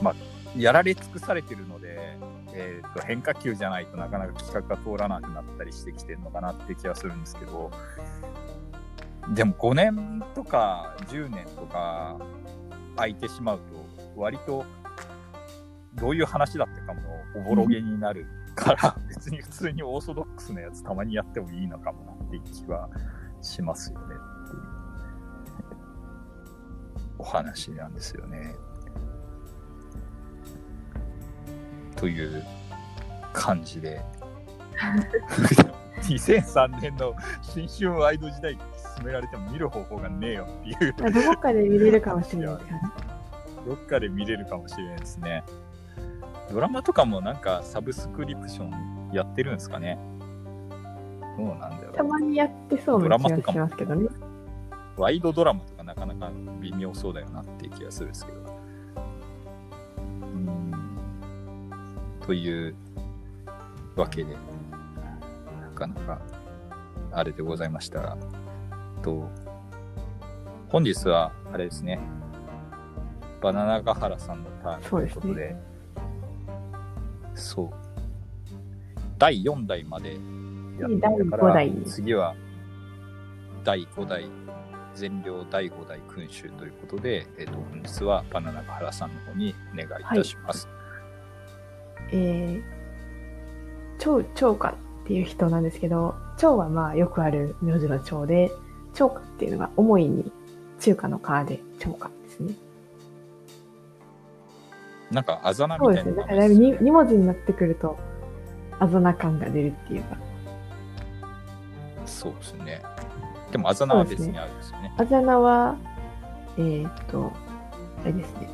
[0.00, 0.14] まあ、
[0.56, 2.16] やられ尽くされてるので、
[2.52, 7.72] えーと変化球じゃないとなかなか企画が通らなくなったりしてきてるのかなって気がするんですけど、
[9.30, 12.18] でも5年とか10年とか
[12.96, 13.64] 空いてしまうと、
[14.16, 14.64] 割と
[15.94, 17.00] どういう話だったかも
[17.36, 22.88] おぼろげになるから、 別に普通にオーソドックスなやつたまにやってもいいのかもなっていう気は
[23.40, 24.62] しますよねっていう
[27.18, 28.54] お話なんですよね。
[31.94, 32.42] という
[33.32, 34.02] 感じで。
[36.02, 38.58] 2003年の新春ワイド時代
[39.00, 42.92] に進められても見る方法がねえよっていうどこかで見れるかもしれないですね。
[43.66, 45.44] どっかで見れるかもしれないですね。
[46.50, 49.98] ドラマとかもなんかサブスクリプションやってるんですかね。
[51.36, 51.94] どうなんだろう。
[51.94, 54.08] たまにやってそうな気がしますけどね。
[54.96, 58.38] ワイドドラマとかなかなか微妙そうだよなっていう気がするんですけど。
[60.22, 60.72] うん。
[62.26, 62.74] という
[63.96, 64.38] わけで、な
[65.74, 66.20] かなか
[67.12, 68.16] あれでございました
[69.00, 69.28] が、と、
[70.68, 71.98] 本日はあれですね、
[73.40, 75.56] バナナガハラさんのターンということで、
[77.34, 77.70] そう,、
[79.18, 80.14] 第4代まで
[80.78, 81.72] やったから、5代。
[81.86, 82.34] 次は
[83.64, 84.24] 第5代、
[84.94, 90.68] 全量第5代君主ということで、えっ、と、本日はバナナガハラさんの方にお願いいたします。
[92.12, 92.62] えー、
[93.98, 94.74] 長、長歌っ
[95.06, 98.50] ていう人なんですけど、長はまあよくある名字の長で、
[98.94, 100.30] 長歌っていうのが重いに
[100.80, 102.54] 中華の川で長歌ですね。
[105.10, 106.12] なんかあざなみそうですね。
[106.12, 107.96] たいなだからだいぶ 2, 二文字になってくると、
[108.78, 110.16] あざな感が出るっていうか、
[112.06, 112.82] そうですね。
[113.50, 114.92] でもあざなは別にあるんですよね。
[114.96, 115.76] あざなは、
[116.56, 117.32] えーっと、
[118.02, 118.48] あれですね。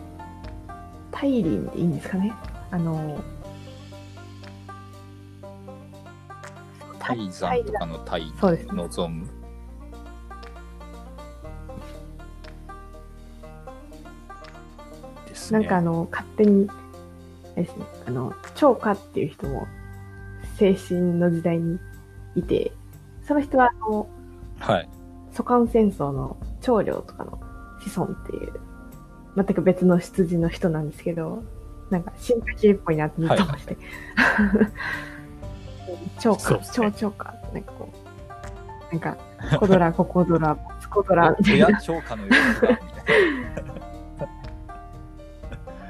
[1.11, 2.33] 大輪でいいんですかね。
[2.71, 3.19] あの、
[6.99, 9.36] 泰山とかの泰望む。
[15.47, 15.61] ですね。
[15.61, 16.69] なんかあの、勝手に、
[17.55, 19.67] ですね、あの、長歌っていう人も、
[20.59, 21.79] 精神の時代に
[22.35, 22.73] いて、
[23.27, 24.09] その人は、あの、
[24.59, 24.89] はい。
[25.33, 27.39] 蘇韓戦争の長領とかの
[27.81, 28.53] 子孫っていう、
[29.37, 31.43] 全く別の出自の人なんですけど、
[31.91, 33.77] なんか進化系っぽいなってずっと思って。
[36.19, 39.17] 長歌、そうですね長長歌、なんかこう、なんか、
[39.59, 42.79] コドラ、ココドラ、スコドラみたいな、親超過のような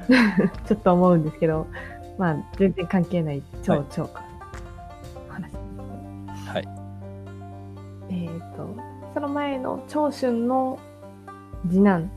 [0.67, 1.67] ちょっと思うんですけど、
[2.19, 4.27] まあ、全然関係ない超はい長歌の
[5.29, 5.53] 話。
[5.53, 6.53] な。
[6.53, 6.69] はい。
[8.11, 8.77] えっ、と、
[9.15, 10.79] その前の長春の
[11.69, 12.11] 次男で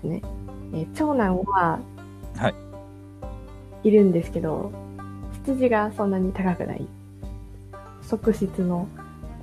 [0.00, 0.22] すね。
[0.72, 1.78] えー長男は、
[2.36, 2.48] は
[3.82, 3.88] い。
[3.88, 4.72] いるんですけど、
[5.44, 6.86] 出自がそんなに高くない。
[8.02, 8.86] 側室の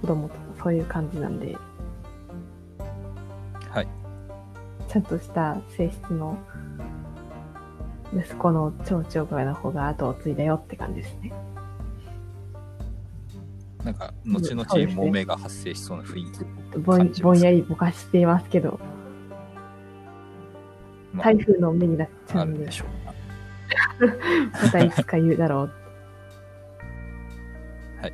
[0.02, 1.58] 子供とかそういう感じなんで、
[3.70, 3.88] はい。
[4.88, 6.38] ちゃんとした性質の
[8.16, 11.34] 息子の長長家の方が後を継いだよって感じですね。
[13.84, 16.46] なんか、後々揉めが発生しそうな雰囲気。
[17.20, 18.80] ぼんやりぼかしていますけど、
[21.14, 22.88] まあ台風の目になっちゃうんでで、しょう
[24.06, 24.14] な。
[24.64, 25.72] またいつか言うだろう。
[28.02, 28.14] はい。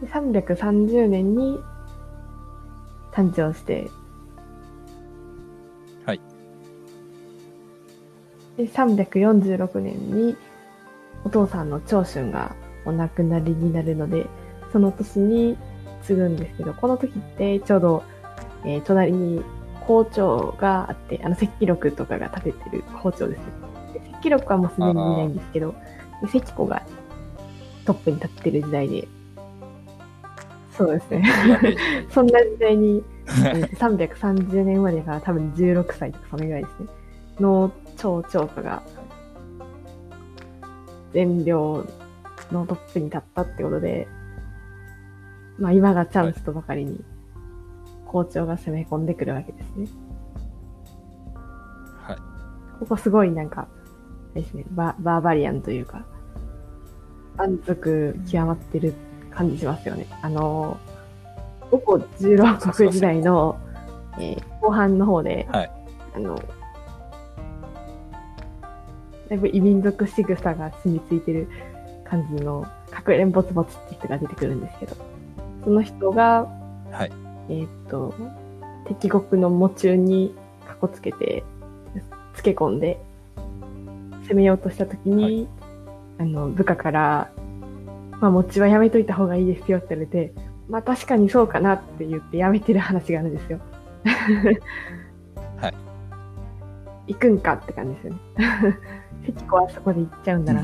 [0.00, 1.58] で330年に
[3.12, 3.90] 誕生して、
[8.60, 10.36] で、346年に
[11.24, 14.26] お父さんの長春がお亡くなりになるので、
[14.72, 15.56] その年に
[16.02, 18.02] 継ぐんですけど、この時ってちょうど、
[18.64, 19.42] えー隣に
[19.86, 23.40] 校長があって、あの、石器録とかが立ててる校長です
[24.12, 25.74] 石器録はもうすでにいないんですけど、
[26.22, 26.82] で石子が
[27.86, 29.08] トップに立ってる時代で、
[30.76, 31.24] そうですね。
[32.10, 36.86] そんな時代に、 えー330年までから多分16歳とかそれぐらいですね。
[37.40, 38.82] の超長家が、
[41.12, 41.86] 全領
[42.50, 44.08] のトップに立ったってことで、
[45.58, 47.04] まあ今がチャンスとばかりに、
[48.06, 49.88] 校長が攻め込んでくるわけですね。
[52.02, 52.16] はい。
[52.80, 53.68] ここすごいなんか、
[54.34, 56.04] ですね、ババーバリアンというか、
[57.36, 58.94] 満足極まってる
[59.30, 60.06] 感じしますよね。
[60.22, 60.78] あの、
[61.70, 63.58] 五個十六国時代の、
[64.18, 65.70] えー後半の方で、はい
[66.14, 66.38] あの、
[69.30, 71.48] だいぶ異民族仕草が染みついてる
[72.04, 74.96] 感じの、かくれんぼつぼつって人が出てくるんですけど、
[75.64, 76.48] その人が、
[76.90, 77.12] はい。
[77.48, 78.12] えーっと、
[78.88, 80.34] 敵国の喪中に
[80.66, 81.44] かこつけて、
[82.34, 83.00] つけ込んで、
[84.28, 85.48] 攻めようとしたときに、はい
[86.18, 87.30] あの、部下から、
[88.20, 90.34] まあ、餅はやめといた方がいいですよって言われて、
[90.68, 93.60] まあ、確かにそうかなって言ってやめてる話があるんですよ。
[95.56, 95.74] はい。
[97.14, 98.20] 行くんかって感じですよね。
[99.26, 100.62] 関子はそこで行っちゃうんだな。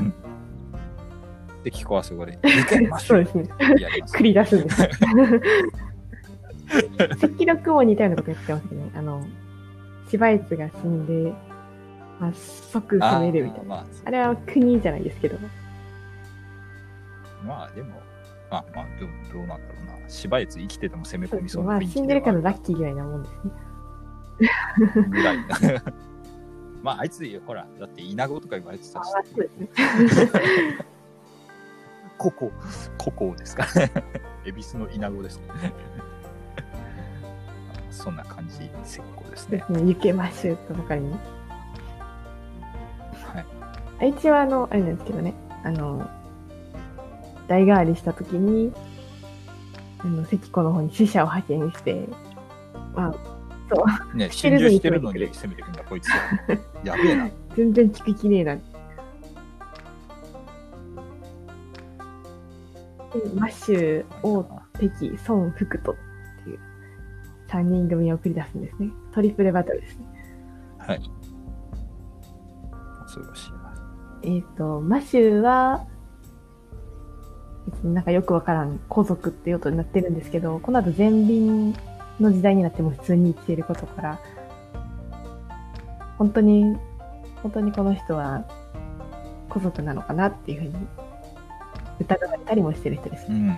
[1.63, 2.39] で、キコはそこで、
[2.99, 3.43] そうですね。
[4.13, 4.89] 繰り出すんですよ。
[7.11, 8.91] 赤力も似たようなことやってますね。
[8.95, 9.25] あの、
[10.09, 11.33] 芝越が死んで、
[12.19, 13.75] まあ、即攻めるみたいな。
[13.75, 15.37] あーまあ、あれは国じゃないですけど。
[17.45, 18.01] まあでも、
[18.49, 20.09] まあまあ、どうどうなんだろうな。
[20.09, 23.51] 芝越生きてても攻め込みそうなまあ、死んでるからラッッキーぐらいなもんですね。
[25.09, 25.55] ぐらいな。
[26.87, 29.67] まあ、あいつ、ほら、だって稲子とか言われてたし、あそうですね。
[32.17, 32.49] ここ、
[32.97, 33.91] ここですかね。
[34.45, 35.73] 恵比寿の稲子ですね。
[37.91, 39.57] そんな感じ、石膏ですね。
[39.57, 39.81] ですね。
[39.81, 41.11] 行けましゅとばかりに。
[41.11, 41.17] は
[44.01, 44.09] い。
[44.11, 45.33] 一応あの、あれなんですけどね。
[45.65, 46.09] あの、
[47.49, 48.71] 代替わりしたときに、
[49.99, 52.07] あの、関子の方に死者を派遣して、
[52.95, 53.36] まあ、
[54.13, 56.09] ね、してるのに侵入してるのに攻めてくんだ、こいつ。
[56.83, 57.29] やべえな。
[57.55, 58.55] 全然聞く気ねえな。
[58.55, 58.61] で、
[63.35, 64.43] マッシュ、王、
[64.79, 65.95] 敵、孫、福とっ
[66.43, 66.59] ていう
[67.49, 68.89] 3人組を繰り出すんですね。
[69.13, 70.05] トリプルバトルですね。
[70.79, 71.01] はい。
[73.03, 73.73] 恐ろしいな。
[74.23, 75.85] えっ、と、マシューは、
[77.83, 81.75] なんかよくわからん皇族っていうことになってるんですけど、この後前輪
[82.19, 84.19] の時代になっても普通に生きていることから、
[86.17, 86.77] 本当に、
[87.43, 88.43] 本当にこの人は
[89.49, 90.87] 皇族なのかなっていうふうに
[91.99, 93.37] 疑われたりもしてる人ですね。
[93.37, 93.47] うん。
[93.47, 93.57] ま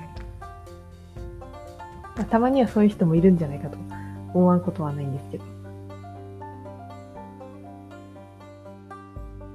[2.20, 3.78] あたまにはそういう人もいるんじゃないかと
[4.34, 5.44] 思わんことはないんですけど。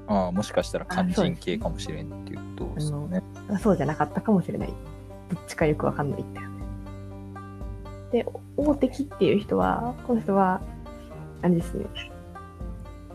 [0.07, 3.23] ああ、もしかしたら肝心系かもしれんっていうことですよね。
[3.51, 4.69] あそうじゃなかったかもしれない。
[5.31, 6.54] どっちかよくわかんないって。
[8.15, 8.25] で、
[8.57, 10.61] 大敵っていう人は、この人は、
[11.43, 11.85] あれですね。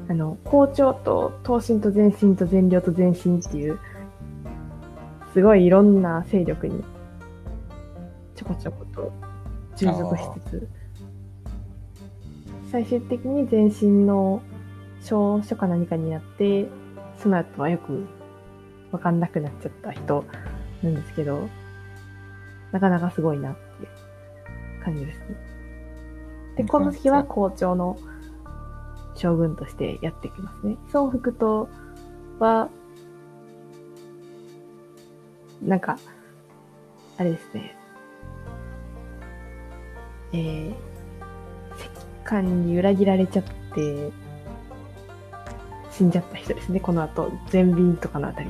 [0.09, 3.79] あの、校長と東進と前進と善良と前進っていう、
[5.33, 6.83] すごいいろんな勢力に、
[8.35, 9.13] ちょこちょこと
[9.77, 10.67] 従属しつつ、
[12.69, 14.41] 最終的に前進の
[15.01, 16.67] 少書か何かになって、
[17.17, 18.05] その後はよく
[18.91, 20.25] わかんなくなっちゃった人
[20.83, 21.47] なんですけど、
[22.73, 23.68] なかなかすごいなって
[24.89, 25.25] 感じですね。
[26.57, 27.97] で、この時は校長の
[29.15, 30.77] 将軍としてやってきますね。
[30.93, 31.69] 孫福と
[32.39, 32.69] は、
[35.61, 35.97] なんか、
[37.17, 37.75] あれですね。
[40.31, 40.73] えー、
[41.75, 41.89] 石
[42.23, 44.11] 官に裏切られちゃって、
[45.91, 46.79] 死んじゃった人ですね。
[46.79, 48.49] この後、全便とかのあたり。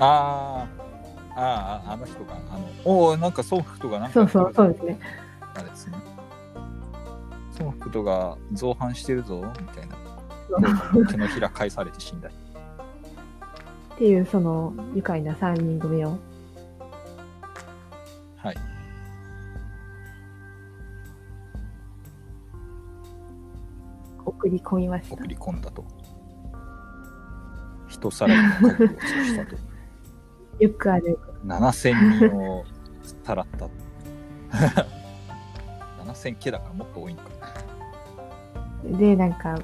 [0.00, 0.77] ああ、
[1.40, 4.98] ああ、あの人が、あの、おお、なんかソフトがなんか、そうそう、そうですね。
[5.54, 5.96] あれですね。
[7.56, 9.96] ソフトが造反してるぞ、みたいな。
[11.08, 12.28] 手のひら返されて死んだ。
[12.28, 12.32] っ
[13.98, 16.18] ていう、その、愉快な3人組を、
[18.38, 18.56] はい。
[24.24, 25.26] 送り込みました送。
[25.28, 25.84] り込んだと。
[27.88, 29.67] 人さらいの覚悟をしたと。
[30.58, 31.18] よくある。
[31.46, 32.64] 7000人を
[33.24, 33.68] さらった。
[36.04, 37.28] 7000系だからもっと多いのか。
[38.84, 39.58] で、なんか、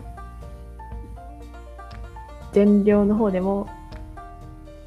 [2.53, 3.67] 善良の方でも、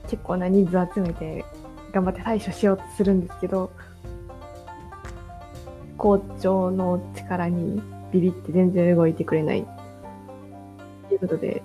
[0.08, 1.44] 結構な人数集めて、
[1.92, 3.72] 頑張って対処しようとするんですけど、
[5.98, 7.82] 校長の力に
[8.12, 9.66] ビビって全然動いてくれない。
[11.10, 11.64] ということで、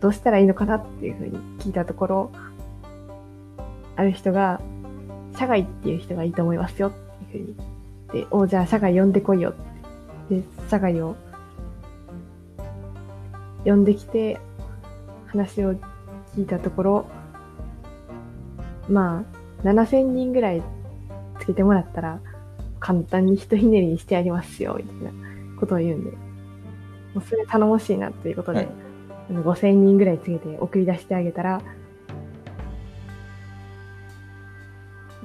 [0.00, 2.32] どうしたらいいのかなっていうふうに聞いたところ、
[3.96, 4.60] ある人が、
[5.36, 6.92] 社外っていう人がいいと思いますよっ
[7.30, 8.22] ていうふうに。
[8.24, 9.52] で、おじゃあ社外呼んでこいよっ
[10.28, 10.36] て。
[10.40, 11.16] で、社外を
[13.64, 14.38] 呼んできて、
[15.26, 15.74] 話を
[16.36, 17.06] 聞いたところ、
[18.88, 19.24] ま
[19.62, 20.62] あ、7000人ぐらい
[21.40, 22.20] つけてもらったら、
[22.80, 25.12] 簡単にひとひねりにしてやりますよ、みたいな
[25.58, 26.16] ことを言うんで、も
[27.16, 28.68] うそれ頼もしいなということで、はい
[29.30, 31.62] あの5000人ぐらいつけて送り出してあげたら、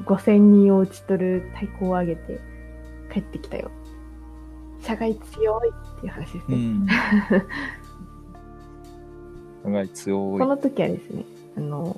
[0.08, 2.40] 5000人を打ち取る太鼓を上げて
[3.14, 3.70] 帰ってきたよ。
[4.82, 6.56] 社外強いっていう話ですね。
[6.56, 6.88] うん。
[9.64, 10.46] お互い強いこ。
[10.46, 11.26] の時はですね、
[11.58, 11.96] あの、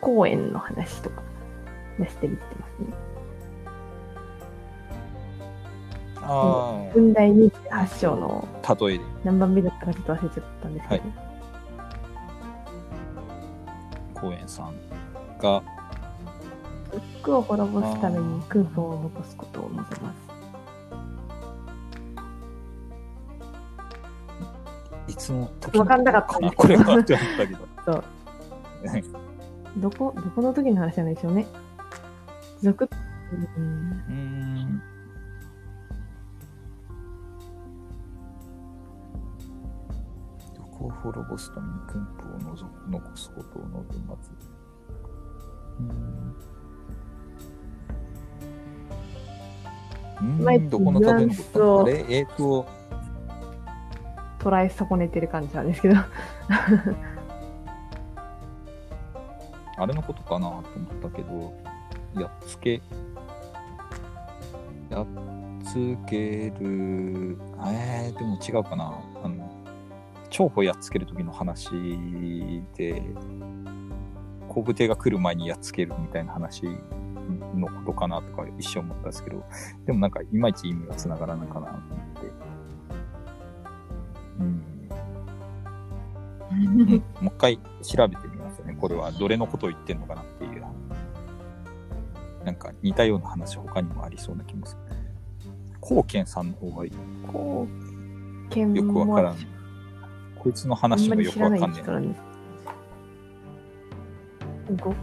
[0.00, 1.22] 公演の話とか
[1.98, 2.86] 出してみてますね。
[6.26, 9.04] あ文大28章のあ、例えで。
[9.24, 11.02] 何番目だったかちょっと忘れちゃったんですけど、
[14.14, 14.74] 公園さん
[15.44, 15.62] が、
[17.20, 20.24] 服を滅ぼすために訓法を残すことを望ます。
[25.06, 27.68] いつの時わかんなかったんですこれはって思ったけど。
[27.84, 28.04] そう。
[29.76, 31.46] どこ、どこの時の話なんでしょうね。
[32.62, 32.88] 続、
[33.58, 34.82] うん。
[40.56, 42.56] どこを滅ぼすために訓法を
[42.90, 44.43] 残すことを望まず。
[50.20, 50.70] うーん。
[50.70, 52.66] どこの食べのことあれえっ、と、
[54.38, 55.96] 捉え損ねてる感じなんですけど。
[59.76, 60.62] あれのことかなと思っ
[61.02, 61.52] たけど、
[62.20, 62.80] やっつけ、
[64.88, 65.06] やっ
[65.64, 68.94] つける、えー、でも違うかな。
[69.24, 69.50] あの、
[70.30, 71.70] 長保やっつける時の話
[72.76, 73.02] で、
[74.54, 76.62] 後部艇が来る前にやっつけるみたいな話
[77.54, 79.44] のことかなとか一瞬思ったんですけど、
[79.86, 82.32] でもなんかいまいち意味がつながらないかなと思って。
[84.38, 84.64] うん。
[86.50, 88.76] う んもう一回調べてみますよね。
[88.80, 90.64] これはどれのことを言ってんのかなっていう。
[92.44, 94.96] なんか似たような話他にもありそうな気もする。
[95.80, 96.92] 貢献さんの方がいい。
[97.26, 99.40] こう、剣よくわからんも。
[100.38, 102.23] こいつの話もよくわかんねえな。
[104.76, 105.00] 人なんで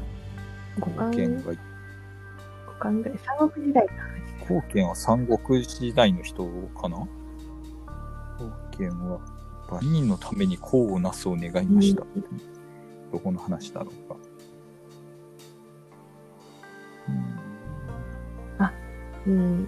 [0.77, 0.79] す。
[0.79, 4.21] 五五貢巻献が、ぐらい、三国時代の話。
[4.41, 6.45] 貢献は三国時代の人
[6.79, 7.07] かな？
[8.39, 9.19] 貢献は、
[9.69, 12.03] 万人のために功をなすを願いました。
[12.03, 12.23] うん
[13.11, 14.15] どこの話だろうか。
[17.09, 17.41] うん
[19.27, 19.67] うん。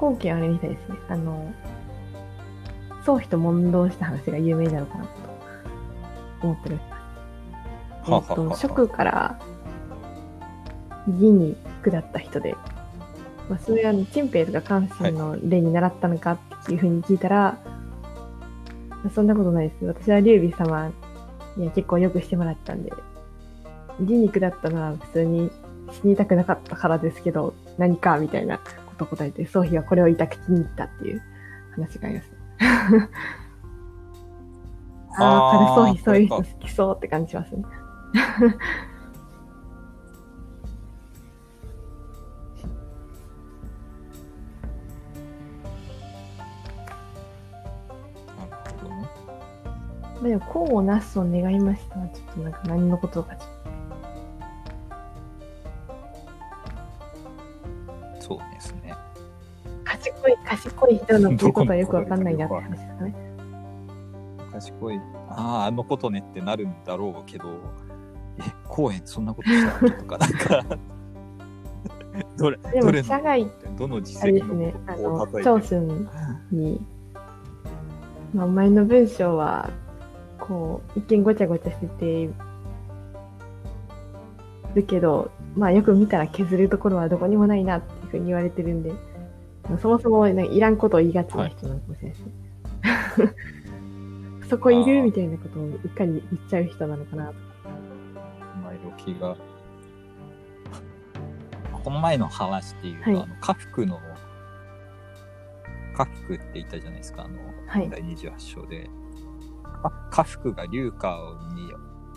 [0.00, 0.96] 後期あれみたいですね。
[1.08, 1.52] あの、
[3.04, 5.10] 宗妃と問答した話が有名なのかなと
[6.42, 6.80] 思ってる。
[8.08, 9.38] えっと、職から
[11.06, 12.54] 義に下った人で、
[13.48, 17.58] まあ、それはあの、陳平とか関心の例に習ったのかっていうふうに聞いたら、
[19.14, 19.84] そんなことないです。
[19.86, 20.92] 私は劉備様
[21.56, 22.92] には結構よくしてもらったんで、
[24.00, 25.50] 義に下ったのは普通に
[25.92, 28.62] 死にたくなかったからですけど、何かみたいなこ
[28.98, 31.22] とを答えて、宗妃はこれを痛く気に入ったっていう
[31.72, 32.30] 話があります。
[35.20, 37.62] ああ、彼宗妃そういう人好きそうって感じしますね。
[50.28, 53.48] でも、功をなすを願いましたは、ちょっとなんか何のことかちょっ
[58.20, 58.94] そうですね。
[59.64, 63.14] と賢い、賢い人の 言うことはよくわかんないなって話ですかね。
[64.52, 65.00] 賢い。
[65.30, 67.44] ああ、あのことねってなるんだろうけど、
[68.38, 69.76] え、公園そんなことした？
[69.76, 70.64] っけとか、なんか、
[72.38, 76.80] どれ、でも、社外、どの実あれ績ですね、あののことを、長叩いてる春に、
[78.34, 79.70] まあ、お前の文章は、
[80.38, 82.30] こう、一見ごちゃごちゃしてて、
[84.74, 88.92] るけど、まあよく見たら削るところはどこにもないなっていうふうに言われてるんで、
[89.68, 93.34] まあそもそも、ね、いらんことを言いがちな人なのかもしれないですね。
[94.48, 97.34] そこいあーるみたいなことをうっかり言っちゃう人なのかなと。
[97.34, 97.47] 前
[98.98, 99.36] 置きが。
[101.84, 104.00] この前の話っていうと、はいあの、家福の、
[105.96, 108.90] 家福って言ったじゃないですか、あの、はい第28章で。
[109.84, 111.16] あ家福が龍華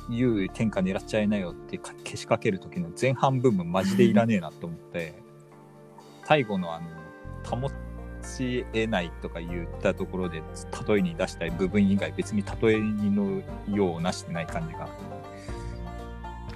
[0.10, 5.22] に言う天下狙っちゃいなよってかけしかける時の前半部分マジでいらねえなと思って、
[6.26, 6.88] 最後のあの、
[7.46, 7.70] 保
[8.22, 10.42] ち得ないとか言ったところで
[10.88, 14.88] 例えに出したい部分以外別に例えのようなしてない感じが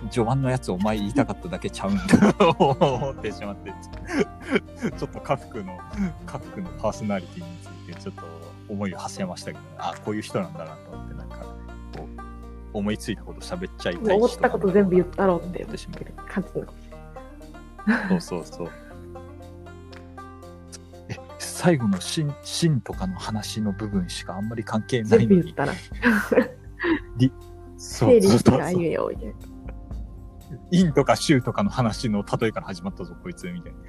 [0.09, 3.71] 序盤のやつお前言いたかっただけちゃうんだと思ってしまって
[4.97, 5.77] ちょっと家福の
[6.25, 8.23] 家福のパーソナリティについてちょっと
[8.67, 11.37] 思いを馳せましたけど、 あこういう人なんだなと思ってなんか
[11.95, 12.07] こ
[12.73, 16.59] う思いついたこと喋っちゃいたい思ったこと全部言ったろうって思ってしまう感じ
[17.91, 18.21] なの。
[18.21, 18.69] そうそうそう。
[21.09, 25.27] え、最後のシン、シンとかの話の部分しかあんまり関係ないのに。
[25.27, 25.73] 全部言ったら、
[27.77, 29.54] そう整理そうそう
[30.71, 30.87] してあゆえよ、みたいな。
[30.87, 33.79] インとかシューとかの話の例えから始まったぞ、こいつ、みたいな。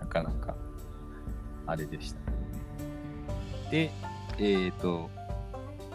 [0.00, 0.54] なかなか、
[1.66, 2.18] あれでした。
[3.70, 3.90] で、
[4.38, 5.10] えっ、と、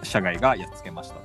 [0.04, 1.22] 社外がやっつけましたと。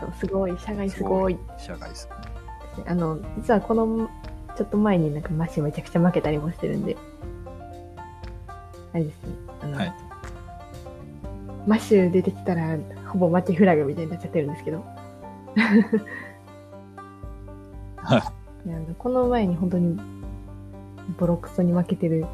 [0.00, 1.38] そうすごい、社外すごい。
[1.58, 2.84] 社外ですね。
[2.86, 4.08] あの、実はこの、
[4.56, 6.96] ちょっと前になんかマッシュめちゃくちゃ負けたりもしてるんで、
[8.92, 9.94] あれですね、あの、はい
[11.66, 12.78] マッシュ出てきたら、
[13.08, 14.84] ほぼ負けフラグみたいになっちゃってるんですけど。
[18.10, 19.98] いやあのこの前に本当に、
[21.18, 22.26] ボロクソに負けてる。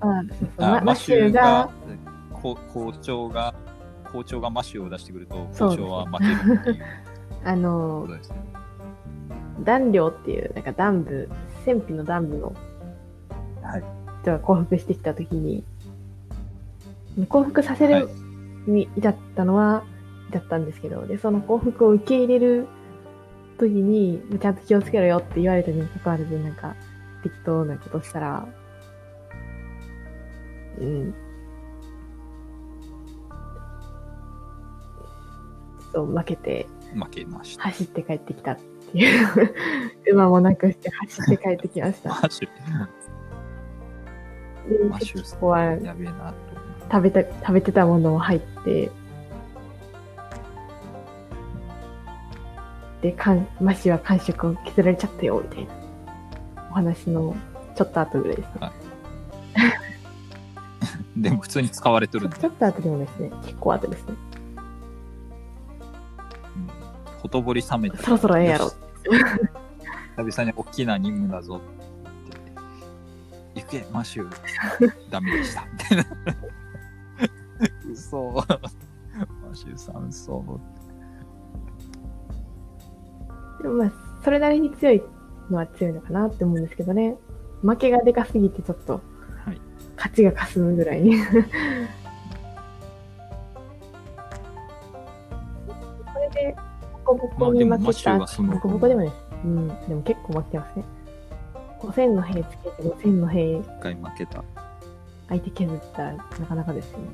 [0.00, 1.70] あそうそうあ麻秋が、、
[2.32, 3.54] こ校長が、
[4.12, 6.84] 校長がマッシュを出してくると、校長は負けるっていう
[7.44, 8.36] あこのと、ですね。
[9.62, 11.28] 弾量っていう、なんか弾部、
[11.64, 12.52] 戦費の弾部の
[13.62, 13.84] はい。
[14.22, 15.64] 人が降伏してきたときに、
[17.28, 18.08] 降伏させる
[18.66, 19.84] に至ったのは、
[20.30, 22.66] 至ったんですけど、で、その降伏を受け入れる
[23.58, 26.74] ときに、ちゃんと気をつけろよって言われたにもかかわらず、なんか、
[27.22, 28.48] 適当なことしたら、
[30.78, 31.14] うん。
[35.92, 37.64] そう、負けて、負けました。
[37.64, 39.28] 走って帰ってきたっていう、
[40.12, 42.10] 馬もなくして走って帰ってきました。
[42.14, 45.76] マッシュ、でここは。
[46.90, 48.90] 食べた、食べてたものを入って、
[53.04, 55.74] で、かん、マシは感触を削られちゃったよ、みたいな。
[56.70, 57.36] お話の
[57.76, 58.72] ちょっと後ぐらいですね。
[61.28, 64.14] でも普通に使われてるんでちょっと後でもですね、結構後ですね。
[66.56, 66.68] うん
[67.20, 67.98] ほとぼり冷めて。
[67.98, 68.70] そろそろええやろ。
[70.16, 71.60] 久々に大きな任務だぞ。
[73.54, 75.66] 行け、マシュー、 ダメでした。
[75.70, 76.04] みたいな。
[77.82, 78.34] 寒そう。
[79.46, 80.74] マシュー寒そう。
[83.64, 83.92] でもまあ、
[84.22, 85.02] それなりに強い
[85.50, 87.16] のは強いのかなって思うんですけどね。
[87.62, 89.00] 負けがでかすぎてちょっと
[89.42, 89.60] はい。
[89.96, 91.16] 勝ちが霞むぐらいに。
[91.16, 91.32] こ
[96.20, 96.54] れで、
[97.06, 99.10] ボコボコに負けた、マシューがそのボコボコでもね、
[99.46, 100.84] うん、でも結構負けてますね。
[101.80, 104.44] 5000の兵つけて5000の兵一回負けた。
[105.30, 107.06] 相手削ったらなかなかですよね。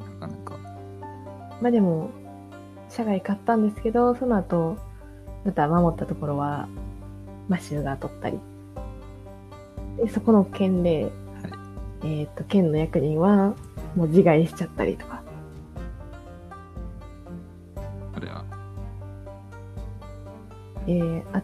[0.00, 0.58] なかなか。
[1.62, 2.10] まあでも、
[2.90, 4.76] 社外買ったんですけど、その後、
[5.44, 6.68] また守ったところは、
[7.48, 8.38] マシューが取ったり。
[9.96, 11.10] で、そこの県で、
[12.04, 13.54] えっ、と、県の役人は、
[13.94, 15.22] もう自害しちゃったりとか。
[18.14, 18.44] あれは？
[20.86, 21.42] えー、あ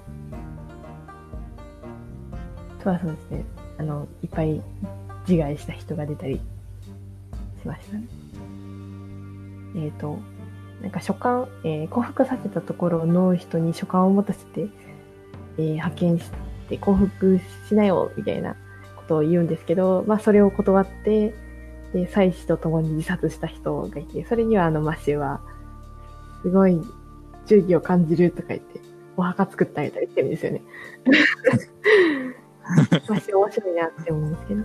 [2.82, 3.44] とはそうですね、
[3.78, 4.61] あの、いっぱい
[5.28, 6.40] 自害した人が出たりし
[7.66, 8.05] ましたね。
[9.76, 10.18] えっ、と、
[10.87, 14.68] なんか書簡、えー降伏させたところの人に書簡を持たせて、
[15.59, 16.30] えー派遣し
[16.68, 18.55] て降伏しなよ、みたいな
[18.95, 21.34] ことを言うんですけど、まあそれを断って、
[21.93, 25.41] で、妻子と共に自殺した人がいて、それにはあのマシューは、
[26.43, 26.80] すごい
[27.47, 28.80] 忠義を感じるとか言って、
[29.16, 30.62] お墓作ってあげたりしてるんですよね。
[33.09, 34.62] マシュー面白いなって思うんですけど。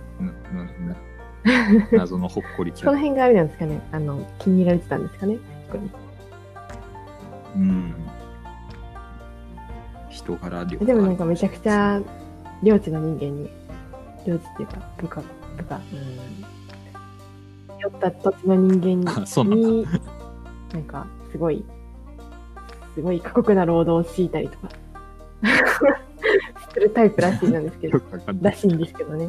[1.98, 2.70] 謎のほっこり。
[2.78, 3.80] その辺があれなんですかね。
[3.90, 5.38] あの、気に入られてたんですかね。
[10.10, 12.00] 人柄力でもなんかめちゃくちゃ、
[12.62, 13.50] 領地の人間に、
[14.26, 15.22] 領地っていうか、部下、
[15.56, 15.80] 部下、うん。
[17.80, 18.88] 酔った土地の人間
[19.54, 19.86] に、
[20.72, 21.64] なんか、すごい、
[22.94, 24.68] すごい過酷な労働を強いたりとか、
[26.72, 28.00] するタイプらしいなんですけど。
[28.40, 29.28] らしいんですけどね。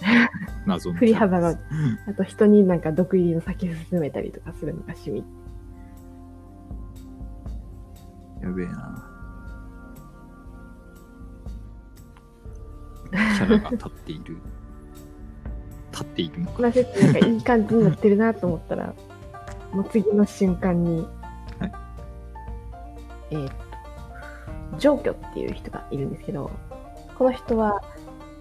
[0.94, 1.58] 振り幅が、
[2.06, 5.24] あと人になんか毒入りの酒進めたりとかするのが趣味。
[8.42, 9.06] やべえな。
[13.10, 14.38] キャラが立っている。
[15.90, 16.62] 立っているのか。
[16.62, 18.94] まあ、ちょっとなんかいい感じになってるなと思ったら、
[19.72, 21.06] もう次の瞬間に、
[21.58, 21.72] はい
[23.30, 23.52] えーっ
[24.72, 26.50] と、ジョーキョっていう人がいるんですけど、
[27.18, 27.82] この人は、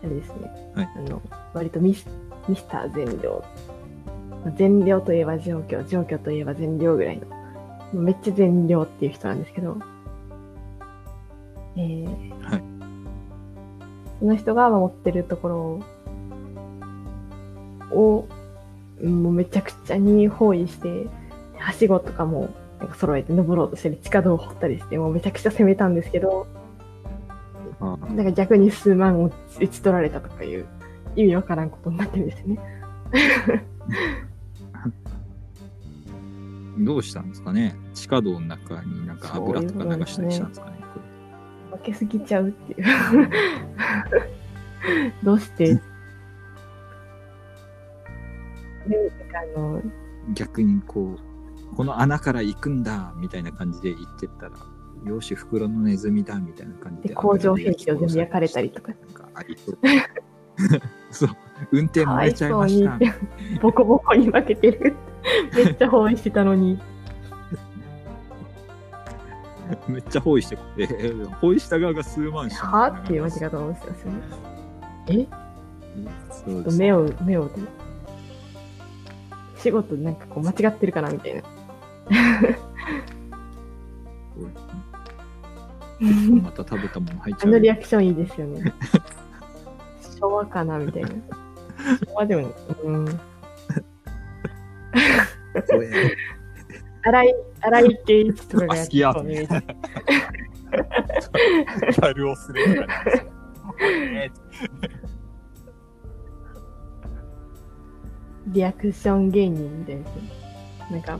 [0.02, 1.22] あれですね、はいあの、
[1.54, 2.08] 割とミス
[2.47, 3.43] ミスター善良。
[4.45, 7.28] まあ善良といえばジョーキョ、ジョーキョといえば善良ぐらいの、
[7.94, 9.78] めっちゃ善良っていう人なんですけど、
[11.76, 12.64] えーはい
[14.20, 15.84] その人が守ってるところ
[17.98, 18.28] を、
[19.02, 21.08] うんもうめちゃくちゃに包囲して、
[21.58, 26.48] はしごとかもなんか揃えて登ろうとしたり、地下道を掘ったりして、もうめちゃくちゃ攻めたんですけど、
[27.80, 30.66] あなんか逆に数万を打ち取られたとかいう
[31.16, 32.60] 意味わからんことになってるんですよね。
[36.78, 37.76] どうしたんですかね？
[37.93, 40.78] 地下道の中になんか油とか流したりしたんですかね？
[41.72, 42.86] こ負けすぎちゃうっていう。
[45.24, 45.82] どうして？
[49.55, 49.84] あの、れ
[50.34, 51.15] 逆にこ
[51.72, 54.51] う、この穴から行くんだみたいな感じで行ってったら、
[55.05, 57.09] よし、袋のネズミだみたいな感じで。
[57.09, 58.91] で工場兵器を全部焼かれたりとか。
[58.91, 59.78] なんかありそう。
[61.11, 61.30] そう、
[61.72, 62.99] 運転燃えちゃいました。
[63.61, 64.95] ボコボコに負けてる。
[65.55, 66.80] めっちゃ包囲してたのに。
[69.88, 74.20] めっちゃ包囲してこえー 包囲した側が数万死んだはぁっていう間違い方をしてますよね。
[75.07, 75.28] え？
[76.32, 77.49] そうです目を、目を、
[79.57, 81.41] 仕事なんかこう間違ってるかなみたいな。
[86.41, 87.59] また食べたもの入っちあの。
[87.59, 88.74] リアクションいいですよね。
[90.20, 91.09] 昭和かなみたいな。
[91.09, 92.53] 昭和でも、
[92.84, 93.20] うん。
[97.04, 99.48] 荒井、荒井圭一とかがやってそうね。
[99.48, 104.32] ギャルをするからね。
[108.48, 110.14] リアクション芸人みたいですよ
[110.92, 111.20] なんか、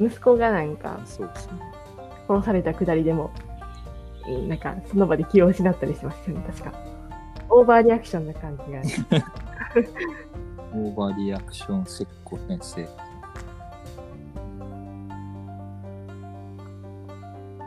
[0.00, 1.52] 息子がなんかそうですね。
[2.28, 3.32] 殺されたくだりでも、
[4.28, 6.72] うんなんかその場で気を失ったりしますよね、確か。
[7.50, 8.80] オーバーリアクションな感じが。
[10.72, 13.07] オーバーリアクション石膏先生。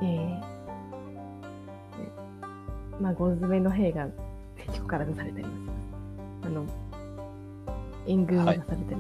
[0.02, 0.52] えー
[3.02, 4.08] まあ、ゴズメの兵が
[4.56, 6.48] 敵国から出されたりもします。
[6.48, 6.66] あの、
[8.08, 8.96] 援軍を出されたり。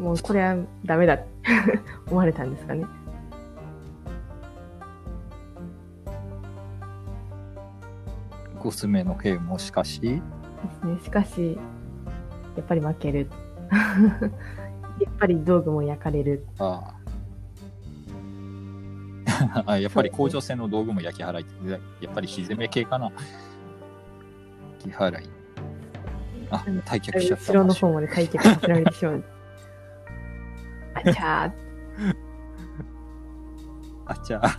[0.00, 1.24] もうこれはダメだって
[2.08, 2.86] 思われたんですかね。
[8.58, 10.20] コスメの兵もしかし、で
[10.80, 10.98] すね。
[11.02, 11.58] しかし、い
[12.56, 13.28] やっぱり負ける。
[13.70, 16.46] やっぱり道具も焼かれる。
[16.58, 16.99] ああ。
[19.66, 21.78] あやっぱり工場船の道具も焼き払いや
[22.10, 23.10] っぱり火攻め系かな。
[24.84, 25.30] 焼き払い。
[26.50, 27.52] あうん、退却しちゃった。
[27.52, 29.24] 後ろの方まで退却させられてしまう。
[30.94, 32.14] あちゃー
[34.06, 34.58] あ、じゃあ、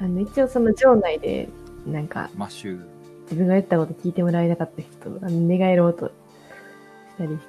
[0.00, 1.48] あの一応その場内で、
[1.86, 2.80] なんかマッシュ。
[3.22, 6.12] 自分が言ったこと聞いてもらえなかった人とあの寝返ろうとし
[7.16, 7.40] たりし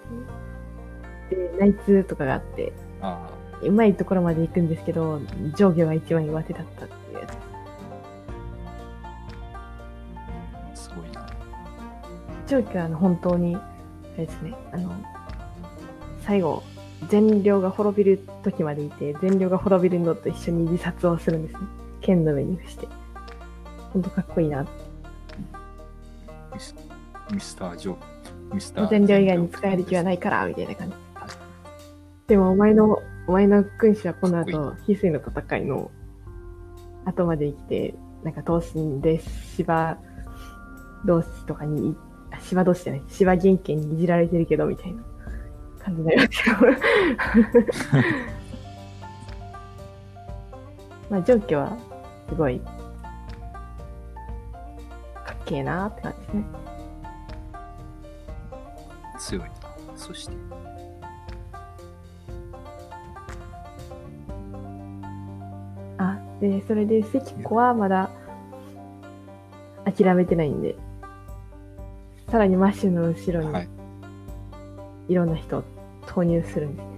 [1.30, 3.30] て、で、内通とかがあって、あ
[3.64, 5.20] うまいところまで行くんですけど、
[5.56, 7.28] 上下は一番上手だったっていう
[10.76, 11.28] すごいな。
[12.48, 13.62] 上下はあの本当に、あ
[14.18, 14.92] れですね、あの、
[16.22, 16.64] 最後、
[17.10, 21.60] 善良が滅びる時までいて、善良が滅びるのと一緒に自殺をするんですね。
[22.02, 22.88] 剣の上に伏して。
[23.94, 24.64] 本当かっこいいな。
[26.54, 26.76] ミス
[27.32, 28.56] ミスター・ジョー。
[28.56, 28.90] ミスター。
[28.90, 30.96] 善良以外に使える気はないから、みたいな感じ。
[32.28, 35.92] でもお前の、お前の君主はこの後、翡翠の戦いの
[37.06, 39.22] 後まで生きて、なんか闘神で
[39.56, 39.98] 芝
[41.06, 41.96] 同士とかに、
[42.32, 45.04] あ芝同士じゃない、芝元家にいじられてるけど、みたいな
[45.84, 46.56] 感じになりますよ。
[51.10, 51.78] まあ、上記は、
[52.30, 52.70] すごい、か
[55.34, 56.46] っけえなーって感じですね。
[59.20, 59.50] 強いな。
[59.96, 60.34] そして、
[66.42, 68.10] で、それで関子はまだ
[69.86, 70.76] 諦めてないんで、
[72.30, 73.70] さらにマッシュの後ろにはい。
[75.08, 75.64] いろんな人を
[76.08, 76.92] 投入するんですね。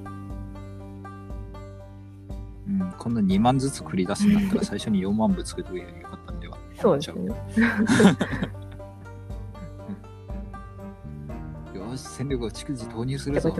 [2.65, 6.57] うん、こんな2万ずつ繰り出すんだったら最初に4万部作っとけばよかったんでは。
[6.79, 7.31] そうですね。
[11.75, 13.55] よし、戦力を逐次投入するぞ負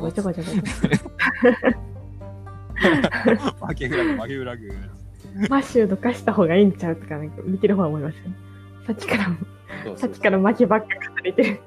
[3.75, 5.02] けフラグ、負けフラグ。
[5.33, 5.47] こ。
[5.49, 8.35] マッシュどかした方がいいんちゃうとか、なんか見てる方は思いますよね。
[8.87, 9.25] さっきから、
[9.83, 11.59] そうさっきから負けばっか語れてる。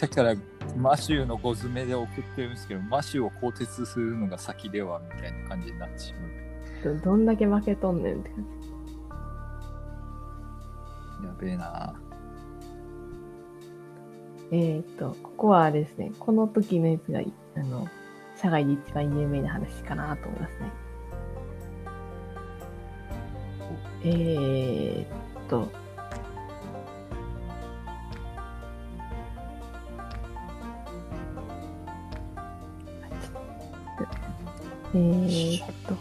[0.00, 0.34] さっきから
[0.76, 6.94] マシューの5詰めで送ってるんですけど、マシューを更迭するのが先ではみたいな感じになってしまう。
[6.96, 8.68] どどんだけ負けとんねんって感じ。
[11.26, 11.94] やべえな
[14.50, 17.20] えーっと、ここはですね、この時のやつが、
[17.56, 17.88] あの、
[18.36, 20.83] 社外で一番有名な話かなと思いますね。
[24.06, 25.66] えーっと、
[34.94, 35.96] えーっと、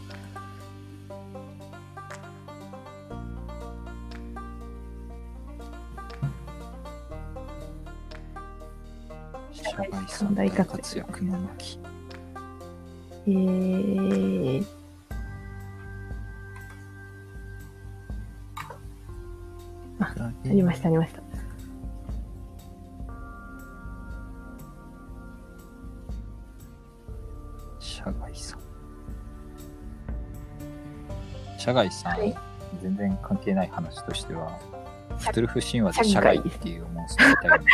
[9.53, 11.79] 社外三大活躍の巻。
[13.25, 14.65] えー、
[20.03, 21.21] ありました、ありました。
[27.79, 28.59] 社外さん。
[31.57, 32.35] 社外さん、はい
[32.81, 34.59] 全然関係ない話としては、
[35.19, 37.65] 社クトゥルフ神話で社外っていうモンスターいたよね。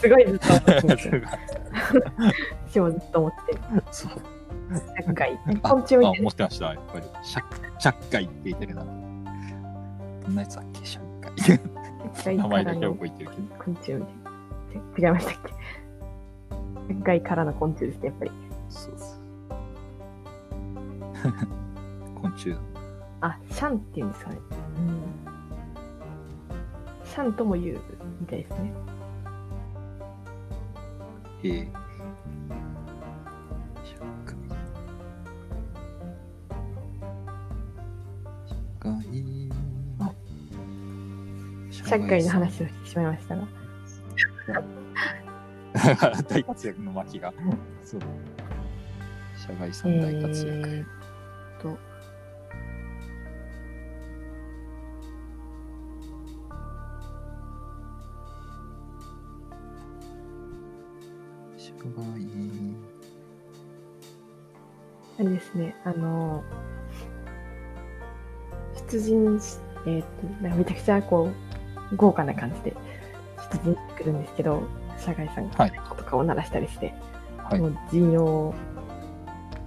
[0.00, 1.22] すごいずっと思って
[2.70, 3.60] 私もずっと思ってる。
[3.90, 4.12] そう
[5.04, 5.38] 社会。
[5.46, 6.28] あ昆虫みたいなあ思。
[6.28, 7.06] ってました、やっぱり。
[7.22, 7.40] 社
[7.78, 8.84] 社会って言ってるな。
[8.84, 8.90] ど
[10.28, 11.00] んなやつだっけ社
[12.24, 13.42] 名前だけ覚えてるけど。
[13.64, 15.08] 昆虫みたいな。
[15.08, 15.52] 違いましたっけ
[16.94, 18.30] 社会からの昆虫ですね、やっぱり。
[18.68, 19.18] そうそう。
[22.20, 22.56] 昆虫。
[23.20, 24.38] あ、シャンって言うんですかね。
[24.78, 25.02] うん。
[27.04, 27.80] シャンとも言う
[28.20, 28.72] みたいですね。
[31.44, 31.68] えー、
[33.84, 33.98] 社
[41.90, 41.90] 会。
[41.90, 42.00] 社会。
[42.00, 43.48] 社会の話をしてしまいましたが。
[46.28, 47.32] 大活躍の巻が。
[47.82, 48.00] そう。
[49.36, 50.68] 社外さえん大活躍。
[50.68, 50.86] ーっ
[51.60, 51.78] と、
[61.58, 61.94] 社外。
[65.16, 66.42] あれですね、あの、
[68.90, 71.53] 出陣し、えーっと、なんかめちゃくちゃこう、
[71.96, 72.76] 豪華な感じで
[73.52, 74.62] 出陣してくるんですけど、
[74.98, 76.94] 謝艾さんがとかを鳴らしたりして、
[77.38, 78.54] はいもう陣容、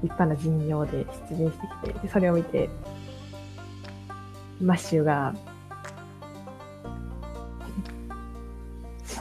[0.01, 2.69] 立派な陣容で出陣してきて、でそれを見て、
[4.61, 5.35] マッシュが、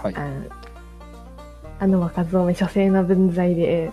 [0.03, 0.15] はい。
[0.15, 0.45] あの
[1.79, 3.93] あの若造め書生の分際で、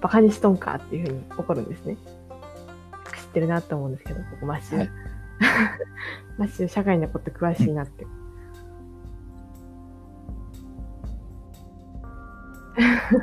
[0.00, 1.96] バカにしとんかっていうふうに怒るんですね。
[1.96, 4.78] 知ってるなと思うんですけど、ここマッシュ。
[4.78, 5.07] はい
[6.38, 8.06] マッシュ社会のこと詳しいなって。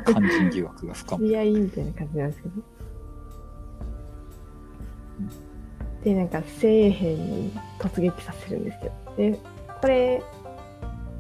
[0.06, 2.56] 肝心疑惑が深ま知り合いみたいな感じなんですけど。
[6.04, 9.16] で、なんか、精鋭兵に突撃させるんですけど。
[9.32, 9.40] で、
[9.82, 10.22] これ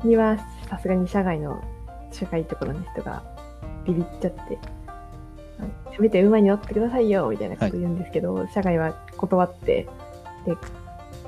[0.04, 0.38] には、
[0.70, 1.64] さすがに社外の、
[2.12, 3.24] 社会ところの人が
[3.86, 4.60] ビビっちゃって、
[5.96, 9.88] せめて馬に乗ってくださいよみたいなこと言うんですけど、社外は断って、
[10.46, 10.56] で、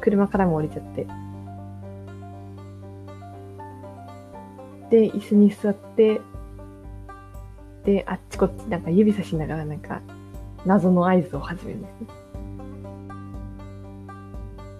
[0.02, 1.08] 車からも降りちゃって、
[4.90, 6.22] で、椅子に座って、
[7.84, 10.02] で、あっちこっちなんか指さしながらなんか、
[10.66, 12.08] 謎の合図を始めるんですね。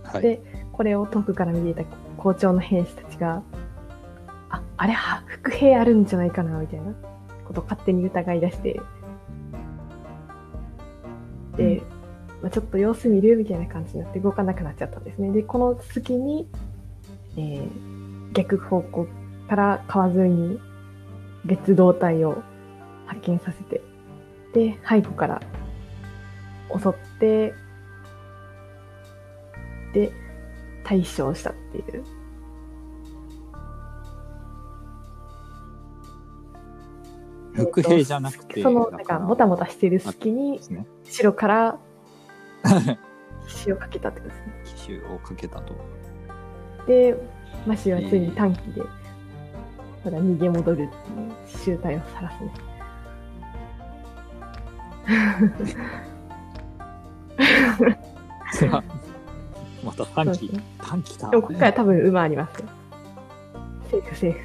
[0.04, 0.22] はい。
[0.22, 0.42] で
[0.72, 3.42] これを遠くから見ていた校長の兵士たちが、
[4.50, 6.94] あ、あれは伏兵あるんじゃないかな、みたいな
[7.46, 8.80] ことを勝手に疑い出して、
[11.56, 11.82] で、
[12.42, 15.32] まあ、ちょっと様子見るみたいな感じになって動かなくなっちゃったんですね。
[15.32, 16.48] で、この隙に、
[17.36, 17.98] えー
[18.34, 19.08] 逆方向
[19.50, 20.60] から川沿いに
[21.46, 22.44] 別動隊を
[23.06, 23.82] 発見させて、
[24.54, 25.42] で、背後から
[26.70, 27.54] 襲って、
[29.94, 30.12] で、
[30.84, 32.04] 対処したっていう。
[37.54, 40.86] 伏兵じゃなくて、その、なんか、もたもたしてる隙にね。
[41.06, 41.80] 後ろから、
[43.48, 44.54] 血をかけたってことですね。
[44.66, 45.76] 奇襲をかけたと。
[46.88, 47.16] で、
[47.66, 48.84] マシはついに短期で、
[50.04, 50.92] まだ逃げ戻るっていう
[51.48, 52.52] 集体を晒すね。
[59.84, 61.30] また短期ね、短期か。
[61.30, 62.68] でも、ここから多分馬ありますよ。
[63.90, 64.40] セーフ、セーフ。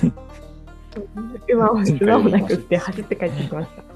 [0.00, 0.14] うん
[1.50, 3.93] 馬を、馬をなくって走って帰ってきました。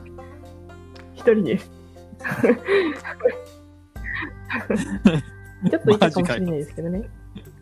[1.29, 1.71] 一人です。
[5.71, 7.11] ちょっといたかもしれないですけどね。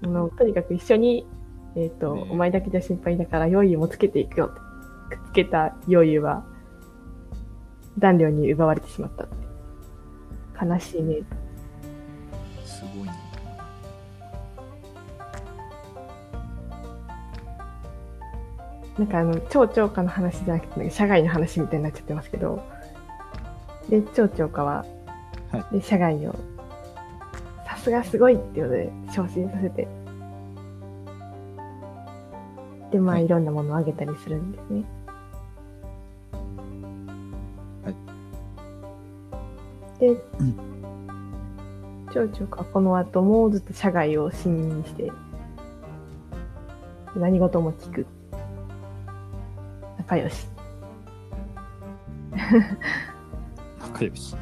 [0.05, 1.27] あのとにかく一緒に、
[1.75, 4.55] えっ、と、ねえお前だけじゃ心配だから、用意もつけていくよ。
[5.11, 6.45] くっつけた用意は、
[7.99, 9.27] 弾量に奪われてしまった。
[10.65, 11.23] 悲しいね。
[12.65, 13.13] すごいね。
[18.99, 22.63] なんかあの、町長家の話じゃなくて、社外の話みたいになっちゃってますけど、
[23.89, 24.85] で、町長家は、
[25.53, 26.35] はで、社外を、
[27.67, 29.87] さすがすごいっていうので、昇進させて、
[32.91, 34.85] で、まあ、はいいろんなものをあげたりするんですね。
[37.85, 37.95] はい。
[40.01, 40.17] で、
[42.13, 45.13] 町長家はこの後もずっと社外を信任して、
[47.17, 48.07] 何事も聞く。
[49.99, 50.49] 仲良し。
[53.97, 54.37] 仲良し。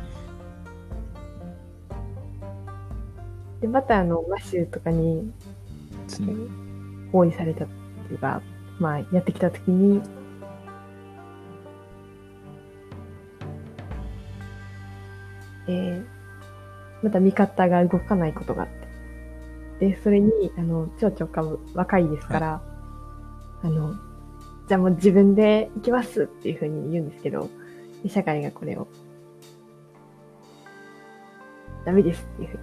[3.60, 5.32] で、またあの、マッシュとかに
[7.12, 7.68] 包囲されたっ
[8.08, 8.42] ていうか、
[8.80, 10.02] まあ、やってきたときに、
[15.66, 16.04] えー、
[17.02, 18.68] また味方が動かないことがあっ
[19.78, 19.86] て。
[19.90, 21.42] で、それに、あの、町長か
[21.74, 22.62] 若いですから、
[23.62, 23.94] あの、
[24.68, 27.48] じゃあもう自分で行きますっていうふうに言うんですけど、
[28.02, 28.86] で社会がこれを、
[31.84, 32.62] ダメですっていうふうに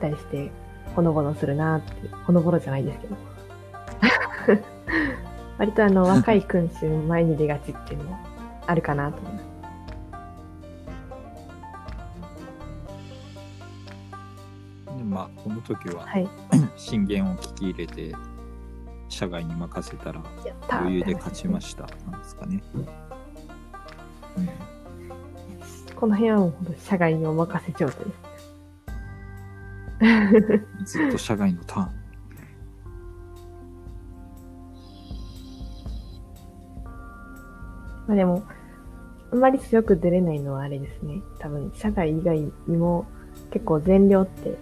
[0.00, 0.50] 言ったりして、
[0.94, 3.16] ほのぼのするなって、ほのぼろじゃないですけど。
[5.58, 8.18] 割とあの、若い君主前に出がちっていうのは
[8.66, 9.44] あるかなと思います。
[14.96, 16.28] でまあこの時ははい。
[16.76, 18.14] 進言を聞き入れて
[19.08, 20.22] 社外に任せたら
[20.70, 22.62] 余裕で勝ちましたなんですかね。
[26.00, 28.10] この辺はもうほんと社外にお任せ状態で
[30.86, 30.92] す。
[30.98, 31.84] ずっと社外のターン。
[38.08, 38.42] まあでも、
[39.30, 41.20] あんまり強く出れないのはあれですね。
[41.38, 43.04] 多分、社外以外にも
[43.50, 44.56] 結構善良って、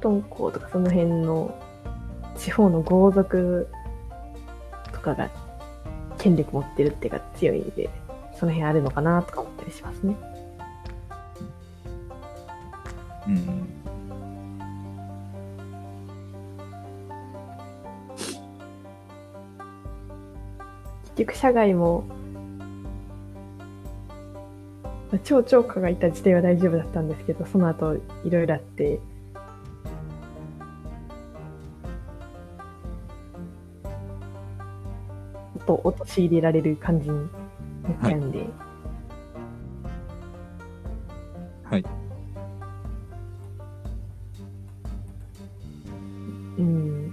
[0.00, 1.56] 敦煌とかその辺の
[2.36, 3.68] 地方の豪族
[4.92, 5.30] とかが
[6.18, 7.88] 権力持ってるっていうか強いんで、
[8.38, 10.16] その辺あるのかなとか思ったりしますね。
[13.26, 13.68] うん。
[21.16, 22.04] 結局社外も
[25.24, 29.00] 超超過がいた時点は大丈夫だったんですけどその後いろいろあって
[35.66, 37.28] と陥れられる感じに
[38.00, 38.46] なっちゃうんで、
[41.64, 41.84] はい。
[46.58, 47.12] うん。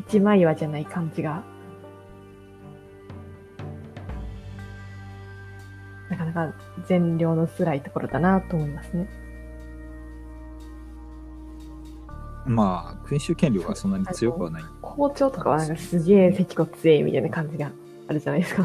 [0.00, 1.42] 一枚岩じゃない感じが、
[6.08, 6.54] なかなか
[6.86, 9.08] 善良の辛いところだなと思いますね。
[12.44, 14.62] まあ、君主権力はそんなに強くはない。
[14.80, 17.70] 校長とかはなんかすげえ石骨強いみたいな感じが
[18.12, 18.62] あるじゃないですか。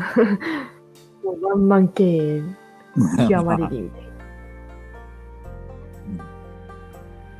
[1.23, 2.41] もうワンマン経営
[3.29, 4.07] 極まれりみたいな。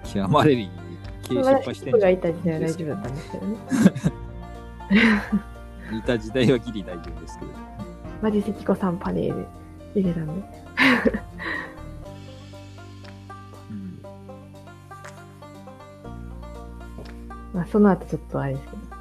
[0.05, 0.69] 極まれり、
[1.23, 2.13] 経営失敗してんじゃん。
[2.13, 3.57] いた時代は大丈夫だったんですけどね。
[5.99, 7.51] いた時代はギリ大丈夫ですけど。
[8.21, 9.45] マジ石子さんパネル
[9.93, 10.31] 入れたんで。
[13.69, 14.01] うん
[17.53, 18.96] まあその後ちょっとあれですけど。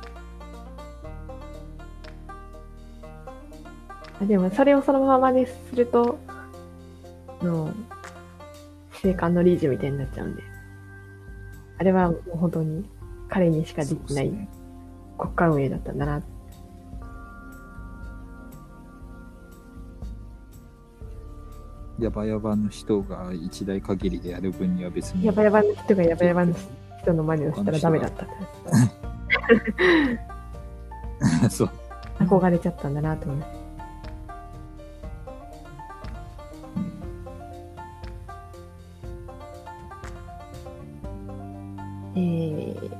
[4.22, 6.18] でもそれをそのままですると、
[7.42, 7.72] の、
[9.02, 10.42] 生還のリージみたいになっちゃうんで。
[11.78, 12.88] あれはもう本当に
[13.28, 14.48] 彼にしかできない
[15.18, 16.22] 国家運営だったんだな。
[21.98, 25.26] ヤバヤバの人が一代限りでやる分には別に。
[25.26, 26.54] ヤバヤバの人がヤバヤバの
[27.02, 28.28] 人の真似をしたらダメだったっ
[31.40, 31.70] て そう。
[32.18, 33.55] 憧れちゃったんだなと思いま
[42.18, 42.90] えー、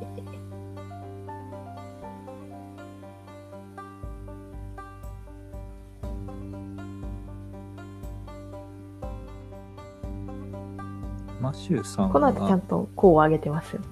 [11.40, 12.12] マシューさんは？
[12.12, 13.82] この後ちゃんとこう上げてますよ。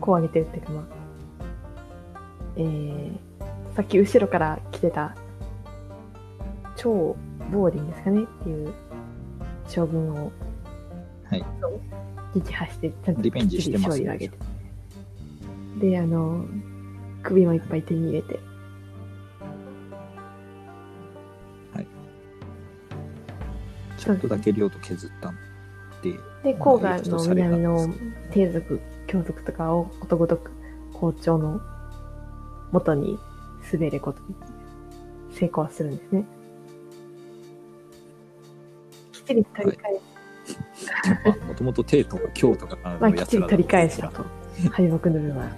[0.00, 0.84] こう上げてるっていうかまあ、
[2.56, 3.12] えー、
[3.74, 5.16] さっき後ろから来てた、
[6.76, 7.16] 超
[7.50, 8.72] ボーディンですかねっていう
[9.66, 10.30] 将軍を
[11.24, 11.44] はい。
[12.34, 15.90] 撃破して、ちゃんとリベンジしてます勝利を挙げて。
[15.90, 16.44] で、あの、
[17.22, 18.38] 首もいっぱい手に入れて。
[24.04, 25.36] ちょっとだけ領土削ったん
[26.02, 26.12] で。
[26.42, 27.88] で、黄河の南の
[28.32, 30.50] 帝族、教族とかをことごとく
[30.92, 31.58] 校長の
[32.70, 33.18] 元に
[33.72, 34.34] 滑ることに
[35.32, 36.26] 成功するんですね。
[39.12, 40.13] きっちり取り返す。
[41.46, 44.24] もともと帝都、京とかまあ、のやつらきっちり取り返したと。
[44.70, 45.48] 敗北の分は。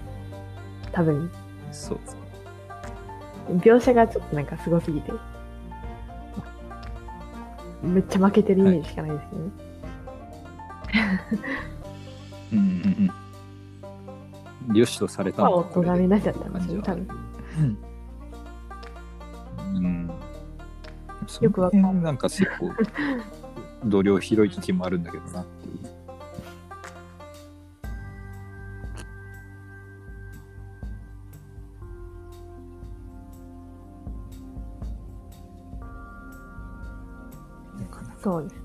[0.92, 1.30] 多分、
[1.72, 1.98] そう。
[3.58, 5.12] 描写がちょっとなんかすごすぎて。
[7.82, 9.50] めっちゃ負けてるイメージしかないですけどね。
[12.52, 13.10] うんうん
[14.68, 14.76] うん。
[14.76, 17.08] よしとされたまあ、の大人になっちゃったんですよ、多分。
[19.74, 20.10] うん。
[21.40, 22.72] よくわかんないなんか結構、
[23.84, 25.96] 度量広い時もあるんだけどなっていう。
[38.26, 38.56] そうです。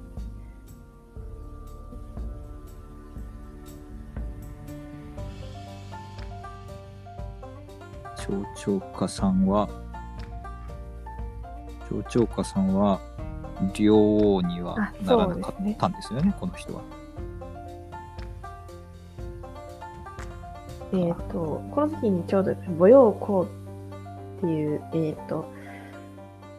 [8.27, 9.69] 町長家さんは、
[11.87, 12.99] 町長家さんは、
[13.73, 13.95] 両
[14.35, 16.81] 王にはあならなかったんですよね、この人は。
[20.93, 23.47] えっ、と、この時にちょうど母陽公
[24.37, 25.45] っていう、えっ、と、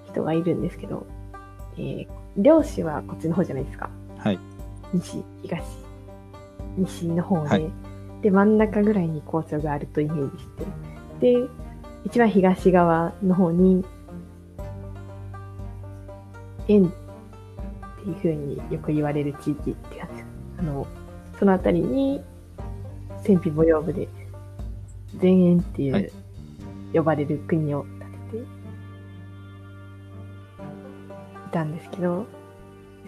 [0.07, 1.07] 人がいるんですけど、
[1.76, 3.90] えー、漁師はこっちの方じゃないですか。
[4.18, 4.38] はい。
[4.94, 5.62] 西、東、
[6.78, 7.70] 西の方で、はい
[8.22, 10.48] で、真ん中ぐらいに校長があるとイメージし
[11.20, 11.48] て、で、
[12.05, 13.84] 一番東側の方に、
[16.74, 16.90] 円っ
[18.02, 20.10] ていう風によく言われる地域ってやつ。
[20.58, 20.86] あの、
[21.38, 22.20] そのあたりに、
[23.22, 24.08] 戦費母用部で、
[25.20, 26.12] 前円っていう、はい
[26.92, 28.44] 呼ばれる国を建ててい
[31.50, 32.26] たんですけど、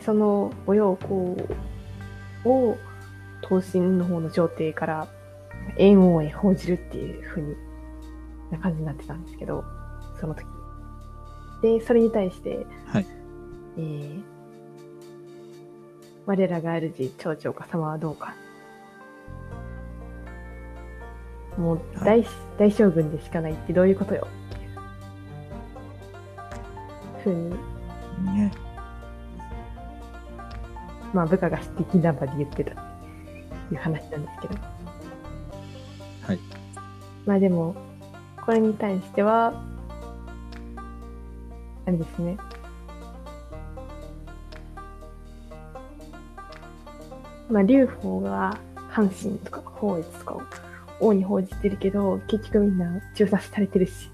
[0.00, 1.36] その母用校
[2.44, 2.76] を
[3.46, 5.08] 東進の方の朝廷から
[5.76, 7.54] 円王へ報じるっていう風に
[8.50, 9.64] な感じになってたんですけど、
[10.20, 10.46] その時。
[11.62, 13.06] で、それに対して、はい。
[13.76, 14.22] えー、
[16.26, 18.34] 我らが主、長長家様はどうか。
[21.58, 22.24] もう大、
[22.58, 24.70] 大将軍でしかないってどういうことよっていう
[27.22, 27.50] ふうに、
[28.36, 28.52] ね。
[31.12, 32.74] まあ部下が的な場で言ってたっ
[33.68, 34.54] ていう話なんですけど。
[36.22, 36.38] はい。
[37.24, 37.76] まあでも、
[38.44, 39.62] これに対しては、
[41.86, 42.36] あれですね。
[47.54, 48.58] まあ、劉邦が
[48.90, 50.42] 阪神とか法越とかを
[50.98, 54.10] 王に報じてるけど、結局みんな中殺されてるし。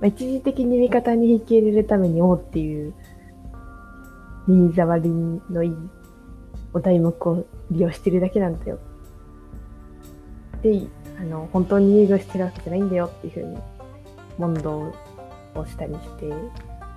[0.00, 2.94] まあ、一時的に味方に引き入れるために王っていう
[4.46, 5.10] 耳障り
[5.50, 5.74] のいい
[6.72, 8.78] お題目を利用してるだけなんだよ。
[10.62, 10.86] で、
[11.18, 13.58] あの、本当に優遇してるわけじゃないんだよっていうふうに
[14.38, 14.94] 問答
[15.56, 16.26] をしたりして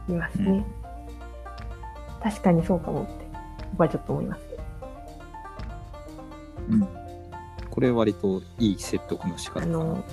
[0.07, 0.63] いますね。
[2.21, 3.25] 確かにそうかもって、
[3.71, 4.50] 僕はちょっと思います。
[6.71, 6.87] うん。
[7.69, 9.79] これ割といい説得の仕方かな。
[9.79, 10.03] あの、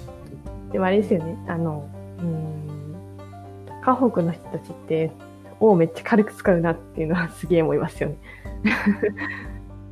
[0.72, 1.88] でもあれですよね、あの、
[2.18, 5.11] うーん、河北の人たちって、
[5.61, 8.16] 王めっちゃ軽く使うなっていうのはすげえ思いますよね。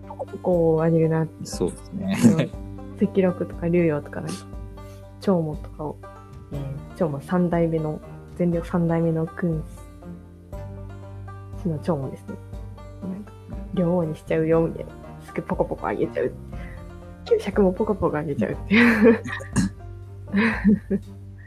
[0.08, 1.46] ポコポコを上げるなって。
[1.46, 2.50] そうですね。
[3.02, 4.34] 赤禄とか竜陽とかなんか、
[5.20, 5.96] 長毛とかを、
[6.52, 6.60] えー、
[6.96, 8.00] 長毛三代目の、
[8.36, 9.62] 全力三代目の君
[11.62, 12.36] 主の長毛ですね。
[13.74, 14.90] 両王にしちゃうよ、みたいな。
[15.24, 16.32] すぐポコポコ上げちゃう。
[17.28, 19.22] 給食もポコポコ上げちゃうっていう。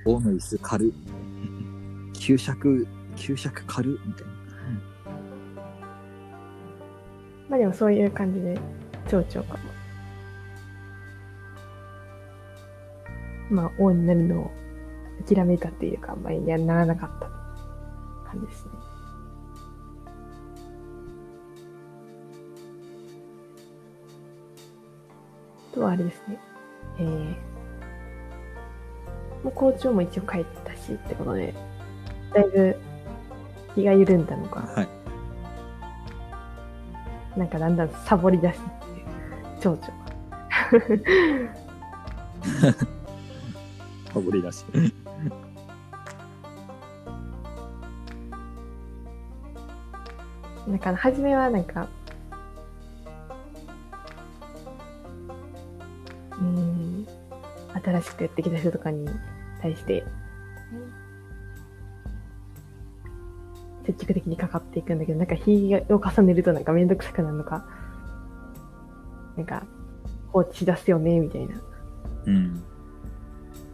[0.05, 0.91] 王の椅子軽っ。
[2.13, 4.31] 給食、給食軽っみたいな。
[7.49, 8.59] まあでもそういう感じで、
[9.09, 9.59] 蝶々が、
[13.49, 14.51] まあ王になるのを
[15.27, 17.27] 諦めたっていうか、まあやならなかった
[18.29, 18.71] 感じですね。
[25.79, 26.37] とはあれですね。
[26.99, 27.05] えー、
[29.43, 31.53] もう校長も一応帰ったしってことで、
[32.33, 32.75] だいぶ
[33.75, 34.89] 気が緩んだのか、はい。
[37.39, 39.05] なんかだんだんサボり出してっていう、
[39.61, 39.93] 蝶々が。
[44.13, 44.65] かぶり出し。
[50.67, 51.87] なんか、初めはなんか、
[56.39, 57.07] うーん、
[57.83, 59.07] 新しくやってきた人とかに
[59.61, 60.03] 対して、
[63.85, 67.65] 積極的にかかっていくんだけど、なんか日を重ねるとなんかめんどくさくなるのか、
[69.35, 69.63] なんか、
[70.31, 71.55] 放置し出すよね、みたいな
[72.25, 72.61] うん。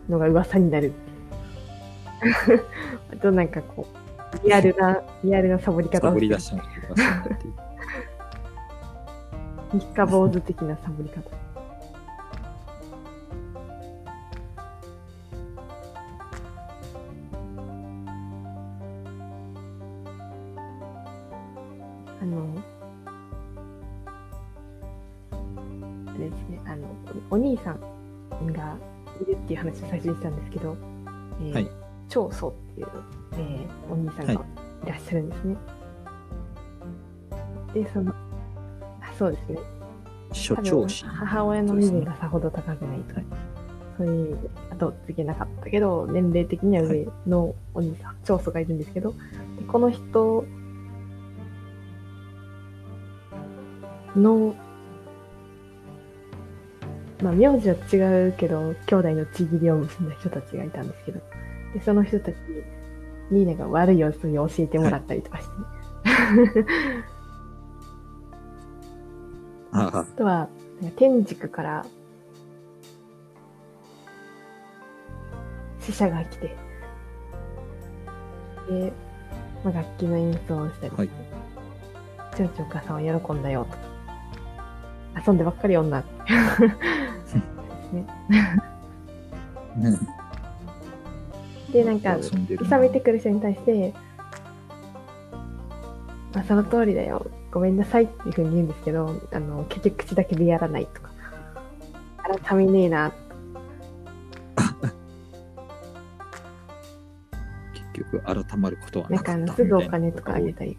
[0.07, 0.93] のが噂になる。
[3.11, 3.87] あとなんかこ
[4.43, 7.53] う、リアルな、リアルなサボり方をしてる出したのがそうなっていう
[9.81, 11.44] 三日坊主的なサボり方。
[29.81, 30.77] 話を最初にしたんですけど、
[31.41, 31.71] えーはい
[32.07, 32.87] 長宗っていう、
[33.33, 34.37] えーお兄さんがい
[34.87, 35.55] らっしゃるんですね。
[37.73, 38.15] で、その、あ
[39.17, 39.59] そうですね。
[40.31, 41.05] 所長氏。
[41.05, 43.25] 母親の身分がさほど高くないと、はい
[43.97, 49.17] そういう意味で後付けなかったけど年齢的には上のお兄さん、長祖がいるんですけどで
[49.67, 50.45] この人
[54.15, 54.55] の
[57.21, 61.21] まあ名字は違うけど兄弟のちぎりを結んだ人たちがいたんですけど。
[61.75, 62.35] でその人たち
[63.31, 65.51] になんか悪い様子に教えてもらったりとかして、
[69.73, 69.99] ああ。
[69.99, 70.47] あとは、
[70.95, 71.85] 天竺から、
[75.81, 76.55] 死者が来て、
[78.69, 78.93] で、
[79.63, 81.09] まあ、楽器の演奏をしたりして、はい。
[82.37, 83.77] ちょいちょいお母さんは喜んだよとか、
[85.25, 86.09] 遊んでばっかり女って。
[86.09, 86.77] で
[87.27, 87.35] す
[87.93, 88.07] ね。
[89.81, 90.15] うん
[91.75, 93.93] で、なんか、遊んでるいさめてくる人に対して、
[96.33, 97.29] まあ、その通りだよ。
[97.51, 101.11] ごめんなさいっていうふうに言うんですけど、あの、結局口だけでやらないとか。
[102.47, 103.11] 改めねえな。
[107.73, 110.77] 結局改まることはなかあの、なんかったすぐお金とかあげたり、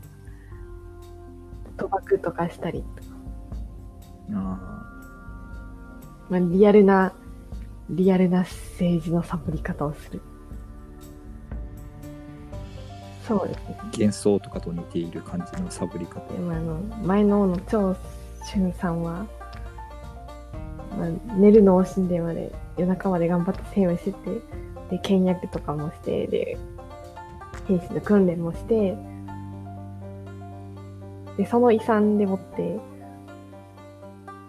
[1.77, 3.06] 賭博とかしたりとか。
[4.33, 4.59] あ
[6.29, 7.13] まあ、リアルな、
[7.91, 10.21] リアルな政治のサボり方をする。
[13.27, 13.77] そうですね。
[13.79, 17.97] あ幻想とかと似ている感じのサボり方でもあの、前の王の長
[18.53, 19.27] 春さんは、
[20.97, 24.17] まあ、寝るのを惜しんでまで、夜中まで頑張って生をしてて、
[24.91, 26.59] で、倹約とかもして、で、
[27.67, 28.97] 兵士の訓練もして、
[31.37, 32.79] で、その遺産でもって、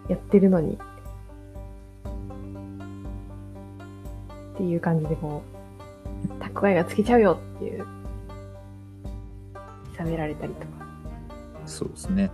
[0.08, 0.78] やってるのに、
[4.54, 5.42] っていう感じでこ
[6.28, 7.86] う、蓄えがつけちゃうよっていう、
[9.96, 10.66] 喋られたりとか。
[11.66, 12.30] そうですね。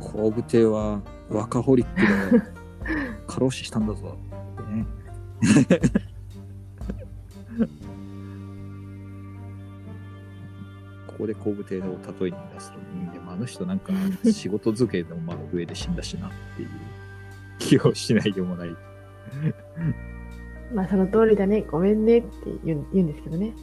[0.00, 2.42] 後部亭は若ホリックで
[3.26, 4.16] 過労死したんだぞ
[4.62, 6.03] ってね。
[11.24, 13.92] ここで後部亭を例えに出すと、うんでもあの人なんか
[14.30, 16.68] 仕事机けの真上で死んだしなっていう
[17.58, 18.76] 気をしないでもない。
[20.74, 22.28] まあその通りだね、ごめんねって
[22.64, 23.54] 言う言うんですけどね。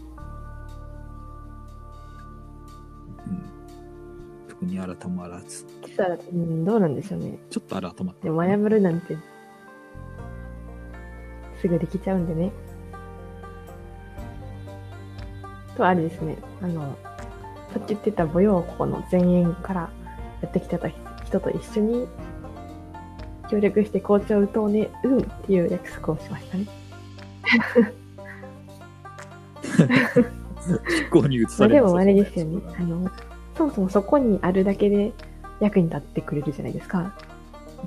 [3.28, 3.44] うん、
[4.48, 5.66] 特に改まらず。
[6.32, 7.38] うん、どうなんでしょうね。
[7.50, 9.18] ちょっと改まってでも謝るなんて、
[11.62, 12.52] すぐできちゃうんでね。
[15.82, 16.96] と、あれですね、あの、
[17.74, 19.90] さっき言ってた母陽校の前縁から
[20.42, 20.90] やってきてた
[21.26, 22.08] 人と一緒に
[23.50, 26.66] 協力して紅茶を打とうね、うんっていう約束をしましたね。
[30.90, 32.62] 執行に移まされるあでもあれですよね。
[32.78, 33.12] あの、
[33.58, 35.12] そもそもそこにあるだけで
[35.60, 37.14] 役に立ってくれるじゃないですか。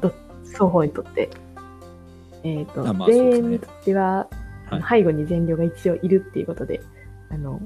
[0.01, 0.13] ど
[0.45, 1.31] 双方にとって。
[2.43, 4.45] えっ、と、あまあね全員にとっては、はい
[4.89, 6.81] 背後に善良が一応いるっていうことで、
[7.31, 7.61] あの、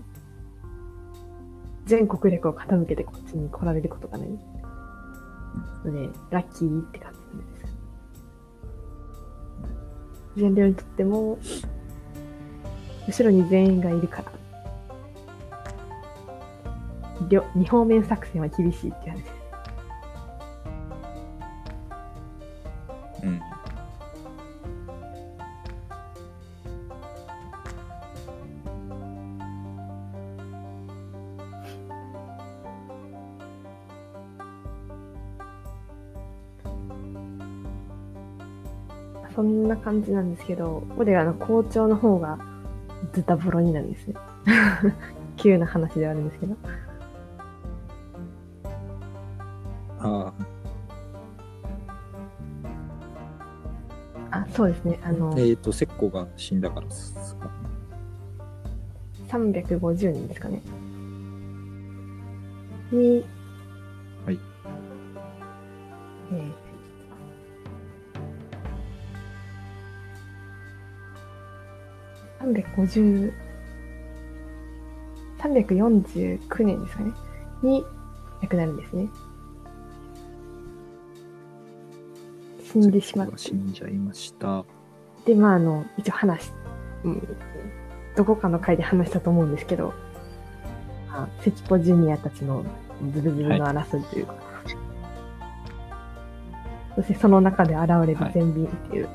[1.88, 4.28] 全国力を傾けてこっちに来られることがない。
[4.28, 4.36] の
[5.90, 7.18] で、ラッキーって感じ
[7.62, 7.76] です。
[10.36, 11.38] 全寮にとっても、
[13.08, 14.32] 後ろに全員がいるから、
[17.30, 19.37] 両二方面作戦は厳しいって話です。
[39.48, 42.38] んな感じなんですけど、ここであの校長の方が
[43.12, 44.14] ズタボロになるんですね。
[45.36, 46.56] 急な話ではあるんですけど。
[50.00, 50.32] あ
[54.30, 54.98] あ、そうですね。
[55.02, 57.50] あのあ。、えっ、と、石膏が死んだからですか
[59.28, 60.62] ？350人ですかね。
[62.92, 63.24] に、
[64.24, 64.38] はい。
[66.32, 66.67] えー、
[72.40, 73.32] 350、
[75.38, 77.12] 349年ですかね。
[77.62, 77.84] に
[78.42, 79.08] 亡くなるんですね。
[82.72, 83.38] 死んでしまって。
[83.38, 84.64] 死んじゃいました。
[85.24, 86.52] で、まあ、あの、一応話、
[87.04, 87.36] うん、
[88.16, 89.94] どこかの回で話したと思うんですけど、
[91.08, 92.64] まあ、セキポジュニアたちの
[93.12, 94.34] ズルズルの争いというか、
[96.96, 99.08] そしてその中で現れるはい全便っていう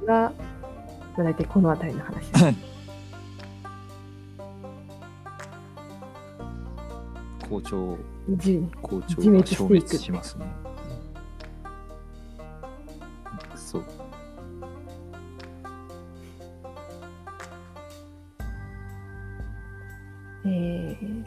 [0.00, 0.32] のが、
[1.16, 2.72] まあ、大体この辺りの話 です。
[7.48, 7.98] 校長、
[8.30, 10.46] 10校長が消滅しますね。
[13.54, 13.84] そう。
[20.44, 21.24] えー、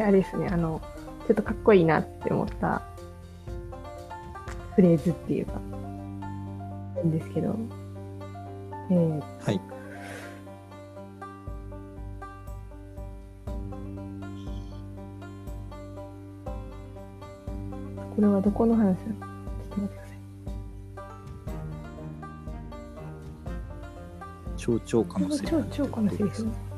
[0.00, 0.80] で、あれですね、あの、
[1.26, 2.80] ちょっとかっこいいなって思った
[4.74, 5.60] フレーズっていうか、
[6.96, 7.54] なんですけど、
[8.90, 9.60] えー、はい。
[18.16, 20.18] これはどこの話ちょっと待ってください。
[24.56, 25.58] 超超このセリフ。
[25.58, 26.69] あ、超超ですね。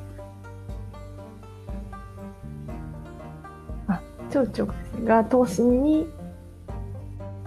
[5.05, 6.09] が、東進に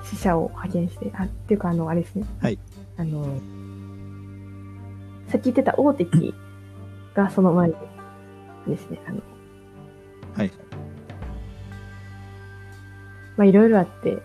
[0.03, 2.26] 死者を派遣して、あ、っていうか、あの、あれですね。
[2.41, 2.60] はい。
[2.98, 3.24] あの、
[5.28, 6.34] さっき言ってた大敵
[7.14, 7.76] がその前に
[8.68, 9.22] ですね、あの、
[10.36, 10.52] はい。
[13.38, 14.18] まあ、いろいろあって、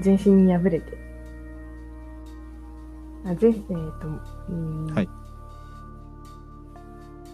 [0.00, 0.98] 全身に敗れて、
[3.24, 4.08] あ全、えっ、と、
[4.48, 5.08] うん、はい。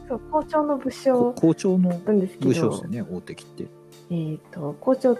[0.09, 3.67] そう、校長の武こ将校長の武将ですよね、大敵って。
[4.11, 5.19] えっ、と、校長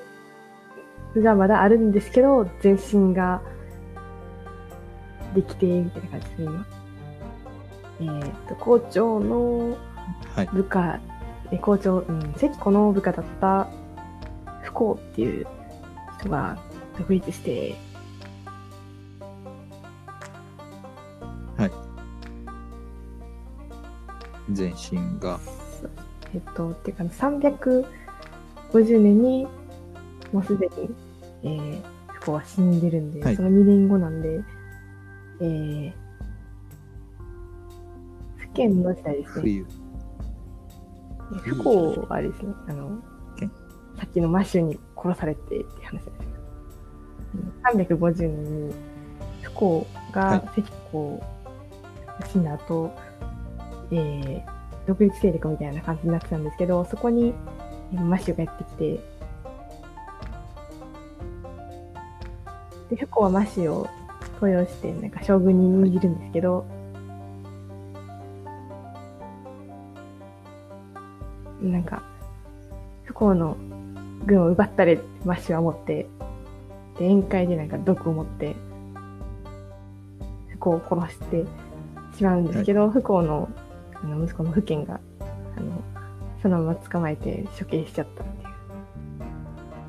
[1.17, 3.43] がまだあるんですけど、全身が
[5.35, 6.45] できて、みたいな感じですね、
[8.01, 8.17] 今。
[8.25, 9.77] えっ、と、校長の
[10.35, 10.49] はい。
[10.53, 11.01] 部下、
[11.53, 13.69] え校長、うん、関子の部下だった
[14.63, 15.47] 不幸っていう
[16.19, 16.59] 人が
[16.99, 17.77] 独立して、
[24.53, 25.41] 全身が、
[26.35, 27.05] えっと、っていうか、
[28.75, 29.47] 350年に、
[30.33, 30.91] もうすでに、
[31.45, 31.83] えー、
[32.15, 33.37] 不幸は死んでるんで、はい。
[33.37, 34.41] その2年後なんで、
[35.41, 35.93] えー、
[38.37, 39.43] 福建の時代ですね。
[39.43, 39.67] 冬。
[41.43, 43.01] 苻洪はですね、あの
[43.97, 46.19] さっきのマッシュに殺されてって話です
[47.87, 48.75] けど、350年に
[49.43, 51.23] 苻洪はいが石虎
[52.21, 52.93] が死んだ後、
[53.91, 54.43] えー、
[54.87, 57.54] 独立勢力みたいな感じになってたんですけど、そこにえー
[57.93, 59.01] マッシュがやってきて、
[62.91, 63.89] で、不幸はマッシュを
[64.35, 66.67] 登用して、なんか将軍に握るんですけど、
[71.61, 72.03] なんか、
[73.05, 73.57] 不幸の
[74.27, 76.07] 軍を奪ったれってマッシュは思って、
[76.99, 78.55] で、宴会でなんか毒を持って、
[80.51, 81.45] 不幸を殺して
[82.17, 83.49] しまうんですけど、不幸の
[83.95, 85.01] あの息子の不健が、
[86.45, 88.49] そのまま捕まえて処刑しちゃったっていう。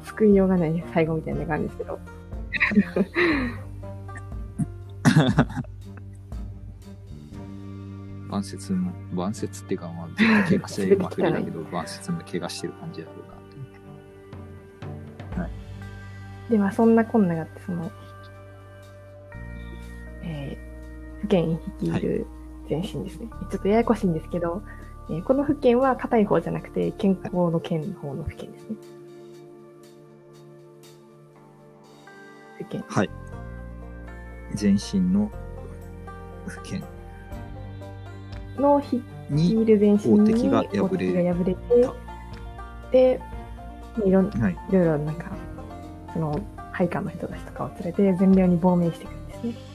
[0.06, 2.00] 救いようがない最後みたいな感じですけど。
[8.32, 10.08] 晩節も、晩節っていうか、まあ、
[10.48, 13.12] 怪我してまくりだけど、晩節も怪我してる感じだろ
[15.34, 15.54] うなって。
[16.54, 17.92] で、まあそんなこんながあって、その、
[20.24, 22.26] えー、府県率いる
[22.70, 23.28] 前身ですね。
[23.52, 24.64] ちょっとややこしいんですけど、
[25.10, 28.76] えーこの府県は硬い方じゃなくて、健康の県の方の府県ですね。
[32.58, 32.84] 府県。
[32.88, 33.10] はい。
[34.54, 35.30] 全身の
[36.48, 36.84] 府県
[38.58, 41.60] の率に、いる前身に大敵が敗れ大敵が敗れて、
[42.92, 43.22] で、
[44.06, 44.58] いろんはい。
[44.70, 45.32] いろいろなんか、
[46.14, 46.40] その、
[46.72, 49.75] 配下の人たちとかを連れて全領に亡命していくんですね。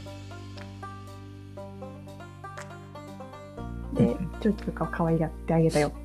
[4.41, 5.89] ちょっとか可愛がってあげたよ。
[5.89, 5.99] って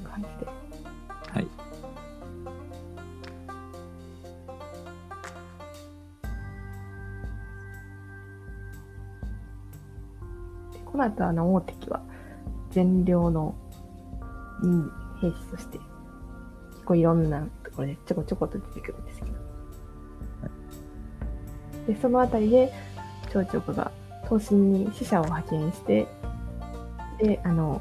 [0.00, 0.46] いう感じで。
[1.30, 1.44] はい。
[1.44, 1.48] で
[10.84, 12.02] この後、あの、大敵は、
[12.72, 13.54] 善良の、
[14.62, 15.78] うん、兵士として、
[16.72, 19.36] 結構いろんなところでちょこちょこと出てくるんですけど。
[21.86, 22.72] で、そのあたりで、
[23.30, 23.92] 長長が
[24.28, 26.06] 東進に死者を派遣して、
[27.18, 27.80] で、あの、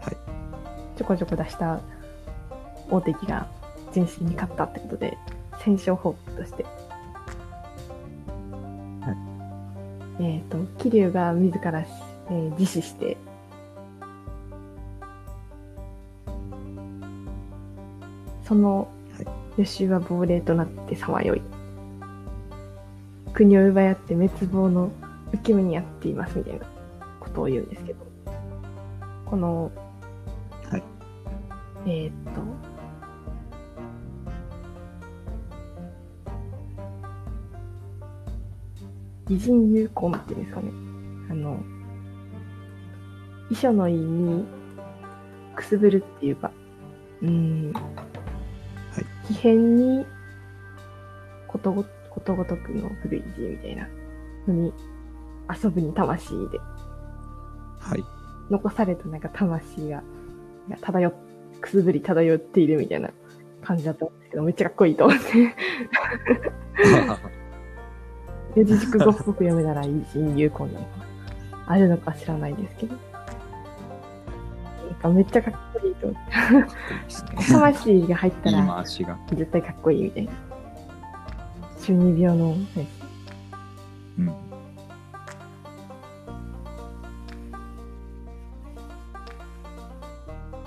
[0.00, 0.16] はい。
[0.96, 1.80] ちょこちょこ出した
[2.90, 3.46] 大敵が
[3.94, 5.18] 前進に勝ったってことで、
[5.64, 6.64] 戦勝報告として、
[10.20, 13.16] えっ、と、桐生が自ら、えー自死して、
[18.44, 18.88] その
[19.56, 21.59] 予習は亡霊となってさまよい。
[23.40, 24.92] 国を奪い合って滅亡の
[25.32, 26.66] 受け身にあっていますみたいな
[27.20, 28.06] ことを言うんですけど、
[29.24, 29.72] この、
[30.70, 30.82] はい。
[31.86, 32.42] えーっと、
[39.32, 40.70] 偉人有効っていうんですかね。
[41.30, 41.62] あの、
[43.50, 44.44] 遺書の意に
[45.56, 46.50] くすぶるっていうか、
[47.22, 47.82] うーん、はい。
[49.30, 50.04] 異変に
[51.48, 53.88] ことごことごとくの古い字みたいな
[54.46, 54.72] のに
[55.62, 56.58] 遊ぶに魂で
[57.80, 58.04] はい。
[58.50, 60.02] 残されたなんか魂が
[60.68, 61.14] が漂っ
[61.60, 63.10] くすぶり漂っているみたいな
[63.62, 65.54] 感じだったんですけどめっちゃかっこいいと思って
[68.56, 70.86] 四字熟語っぽく読めたら偉人有効なのか
[71.66, 72.96] あるのか知らないですけど
[74.90, 77.52] なんかめっちゃかっこいいと思って。
[77.52, 78.84] 魂が 入ったら。
[78.84, 80.32] 絶対かっこいいみたいな
[81.90, 82.86] 中二病の、ね、
[84.18, 84.32] うん。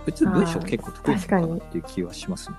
[0.05, 1.55] 別に文章結構得意かな？
[1.55, 2.57] っていう気はしますね。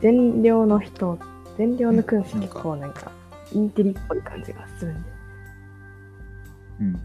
[0.00, 1.18] 善良の人、
[1.56, 3.10] 善良の君ん結構なんか、
[3.52, 5.08] インテリっぽい感じがするんで。
[6.80, 6.94] うん。
[6.94, 7.00] か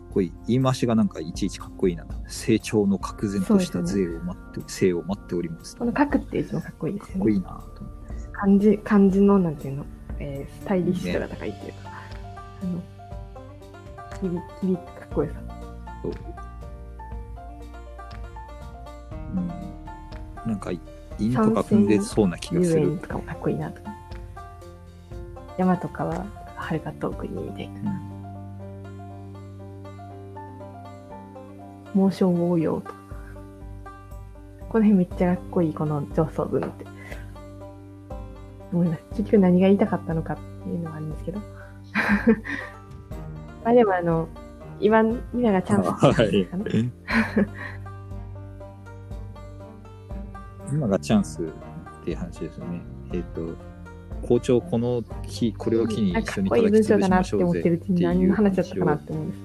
[0.00, 0.32] っこいい。
[0.48, 2.04] 言い回しがなんかいちいちかっこいいな。
[2.26, 5.76] 成長の確然とした税を待って、生を待っております。
[5.76, 7.20] この書くっていう字もかっこいいですよね。
[7.20, 7.93] かっこいいなと思
[8.44, 8.58] って。
[8.58, 9.86] 漢字、漢字のなんていうの、
[10.18, 11.78] えースタイリッシュさが高いっていうか、
[12.62, 12.82] あの、
[14.20, 15.40] 響き、響きかっこよさ。
[16.02, 16.12] そう。
[19.36, 19.48] うん。
[20.50, 20.70] なんか、
[21.18, 22.98] 犬とか踏んでそうな気がする。
[22.98, 23.94] とかもかっこいいなとか。
[25.56, 26.26] 山とかは
[26.56, 28.00] はるか遠くにみたいな。
[31.94, 32.94] モーション応用とか。
[34.68, 36.93] この辺めっちゃかっこいい、この上層文って。
[38.74, 39.04] 思います。
[39.10, 41.40] 結局何が言いたかったのかっていうのはあるんですけど。
[43.64, 44.28] まあでもあの、
[44.80, 45.02] 今、
[45.34, 46.90] 今がチャンスって感じですかね。
[50.72, 51.46] 今がチャンスっ
[52.04, 52.80] ていう話ですよね。
[53.12, 53.54] えっ、と、
[54.26, 59.36] 校長、この日、これを機に一緒にかかっこいい文章だな叩き潰しましょって思ってるうちうぜっていうに何の話だったかなって思うんで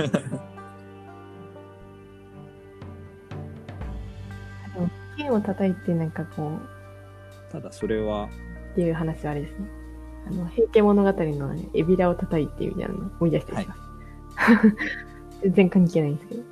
[0.00, 0.08] す。
[5.16, 6.58] 剣を叩いてなんかこ
[7.50, 8.26] ただそれは、う
[8.72, 9.68] っていう話はあれですね。
[10.26, 13.80] あの、平家物語の、ね、エビラを叩いてみたいなのを思い出したりします。
[15.42, 16.42] 全然関係ないんですけど。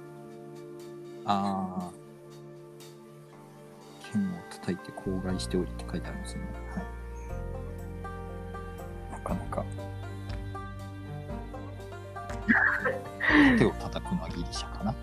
[1.25, 1.91] ああ、
[4.13, 6.43] 剣を叩いて口外しておりって書いてありますね。
[6.75, 6.85] はい。
[9.13, 9.65] なかなか。
[13.59, 14.95] 手を叩くのはギリシャかな。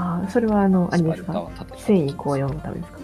[0.00, 1.32] ああ、それはあの、あれですか？
[1.40, 2.98] は叩いた戦意高揚のためですか？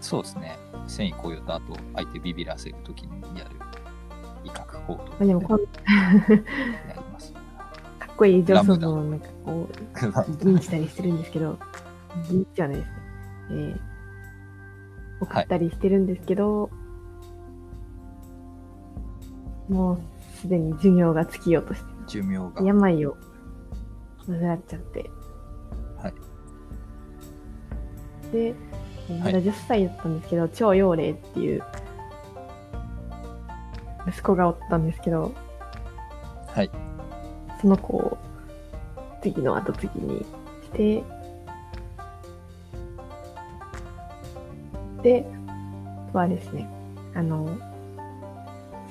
[0.00, 0.56] そうですね。
[0.86, 3.50] 戦意高揚と、あと、相手ビビらせるときにやる。
[4.44, 4.98] 威嚇行動。
[5.04, 5.64] まあでもこん、や
[6.94, 7.32] ります。
[7.98, 11.58] かっこいい上層部をなんかこう、銀したりしてるんですけど、
[12.30, 12.94] 銀じゃないですね。
[13.50, 16.70] えー、送ったりしてるんですけど、
[19.68, 19.98] もう
[20.36, 22.64] すでに寿命が尽きようとして、寿命が。
[22.64, 23.16] 病を
[24.26, 25.10] 患っちゃって。
[26.02, 26.14] はい。
[28.32, 28.54] で、
[29.22, 31.62] まだ10歳だったんですけど、超幼霊っていう
[34.08, 35.32] 息子がおったんですけど、
[36.48, 36.70] はい。
[37.60, 38.18] その子を
[39.22, 40.24] 次の後次に
[40.64, 41.04] して、
[45.02, 45.26] で、
[46.08, 46.68] あとはですね、
[47.14, 47.46] あの、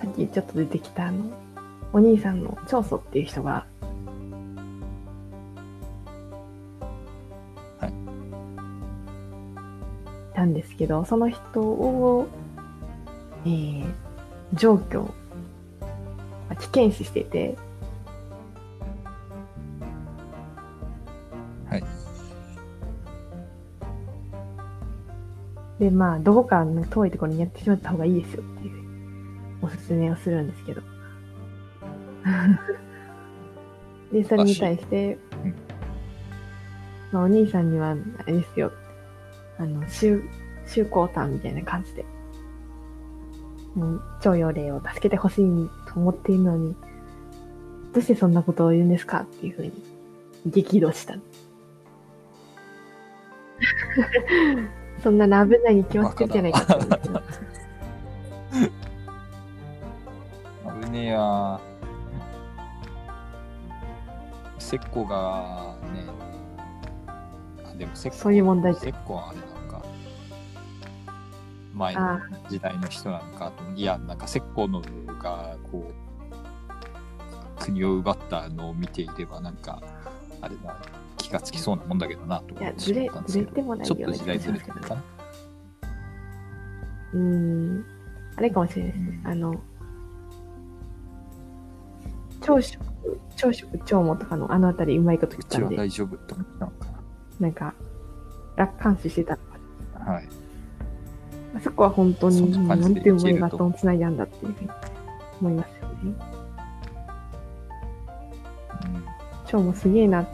[0.01, 1.44] さっきちょっと出てきたあの、
[1.95, 3.65] お兄さんの長祖っていう人が、
[7.79, 7.89] はい
[10.33, 12.27] いたんですけど、その人を、
[13.45, 13.85] えー、
[14.55, 15.07] 上居、ま
[16.49, 17.55] あ危険視してて、
[21.69, 21.83] はい。
[25.79, 28.83] で、まあ、どこかの遠いところにやってしまった方がいいですよっていう
[29.61, 30.94] おすすめをするんですけど。
[34.11, 35.53] で、それに対してうん、
[37.11, 38.71] まあ、お兄さんには、あれですよ、
[39.57, 40.21] あの、周、
[40.67, 42.05] 周公丹みたいな感じで、
[43.75, 46.75] もう、超幼霊を助けてほしいと思っているのに、
[47.93, 49.71] どうしてそんなことを言うんですかっていうふうに、
[50.45, 51.15] 激怒した。
[55.01, 57.21] そんなの危ないに決まってるじゃないかと思うんですよ。
[60.83, 61.59] 危ねえや。
[64.75, 66.05] 石膏がね、
[67.63, 69.85] あ、でも石膏そういう問題石膏はあれなんか、
[71.73, 72.19] 前のあ
[72.49, 74.81] 時代の人なのかと、いや、なんか石膏の
[75.17, 79.81] が、こう、国を奪ったのを見ていれば、なんか、
[80.41, 80.77] あれだ、
[81.17, 85.03] 気がつきそうなもんだけどな、といや、思ってずれしまったん、ですずれけど、てもないよちょっと時代ずれてるのかな。
[87.13, 87.85] うーん、
[88.35, 89.21] あれかもしれないですね。
[89.23, 89.31] うん。
[89.31, 89.55] あの、
[92.41, 92.61] 長
[93.05, 96.87] 職、長職、長もとかのあのあたりうまいこと言ったんで、ちは大丈夫って思ったのか
[97.39, 97.73] なんか、
[98.55, 100.11] 楽観視してたのかな。
[100.13, 100.29] はい。
[101.57, 104.69] あそこは本当に、なんてうまいいけるとバトンつないだんだっていうふうに
[105.41, 105.95] 思いますよね。
[106.03, 106.35] うん
[109.47, 110.27] 長もすげえな。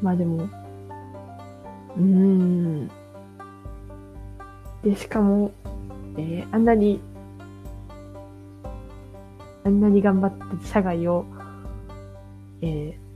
[0.00, 0.48] まあでも、
[1.98, 2.90] うーん。
[4.82, 5.50] で、しかも、
[6.16, 7.00] えーあんなに、
[9.64, 11.26] あんなに頑張って社外を、
[12.62, 13.08] えー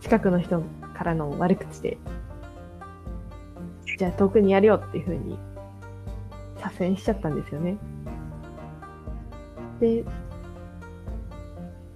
[0.00, 0.62] 近くの人
[0.96, 1.98] からの悪口で、
[3.98, 5.38] じゃあ遠くにやるよっていう風に、
[6.56, 7.76] 左遷しちゃったんですよね。
[9.78, 10.02] で、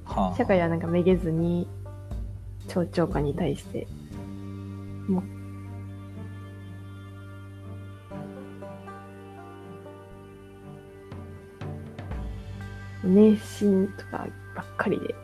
[0.04, 1.66] はあ、社会はなんかめげずに、
[2.68, 3.86] 町長官に対して、
[5.08, 5.22] もう、
[13.04, 14.26] 熱心とか
[14.56, 15.14] ばっかりで、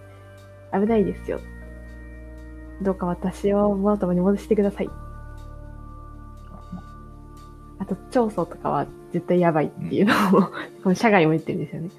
[0.73, 1.41] 危ないですよ。
[2.83, 4.91] どうか私を元に戻してください。
[7.79, 10.43] あと、長宗とかは絶対やばいっていうのを、
[10.85, 11.91] この社外も言ってるんですよね。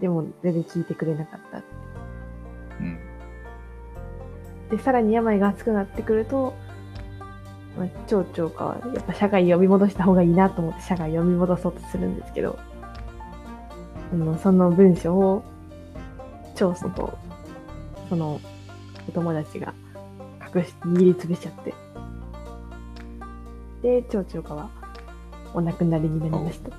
[0.00, 1.62] でも、全然聞いてくれなかった。
[2.80, 2.98] うん。
[4.70, 6.54] で、さらに病が熱くなってくると、
[7.76, 12.58] まあ、町長かは、やっぱ社外呼び戻した方がいいなと思って社外呼び戻そうとするんですけど、
[14.12, 15.42] あの、その文章を、
[16.54, 17.18] 長宗と、
[18.08, 18.40] その、
[19.08, 19.74] お友達が
[20.54, 21.74] 隠し握りつぶしちゃって。
[23.82, 24.70] で、町長かは、
[25.54, 26.70] お亡くなりになりました。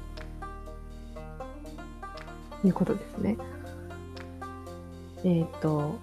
[2.64, 3.38] いうことですね。
[5.24, 6.00] えっ、と、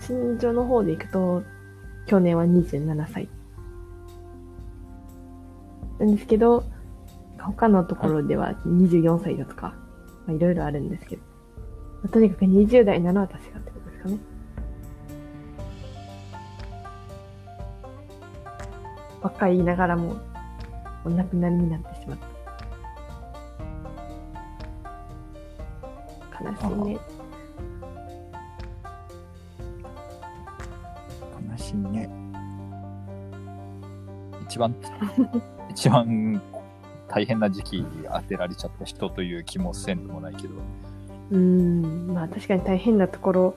[0.00, 1.42] 新庄の方で行くと、
[2.06, 3.28] 去年は27歳。
[5.98, 6.64] なんですけど、
[7.42, 9.74] 他のところでは24歳だとか、
[10.26, 11.22] まあ、いろいろあるんですけど、
[12.02, 14.18] まあとにかく20代なのは確かってことですかね。
[19.22, 20.16] 若い言いながらも、
[21.04, 22.32] お亡くなりになってしまった。
[26.44, 26.98] 悲しいね。
[31.50, 32.10] 悲しいね。
[34.44, 34.74] 一番、
[35.70, 36.42] 一番
[37.14, 40.54] 大変な時期当てられちゃった人という気もせんでもないけど、
[41.30, 43.54] うーん、まあ確かに大変なところ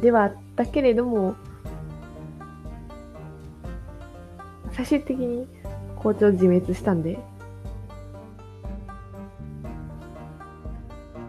[0.00, 1.34] ではあったけれども、
[4.72, 5.48] 最終的に
[5.96, 7.18] 校長自滅したんで、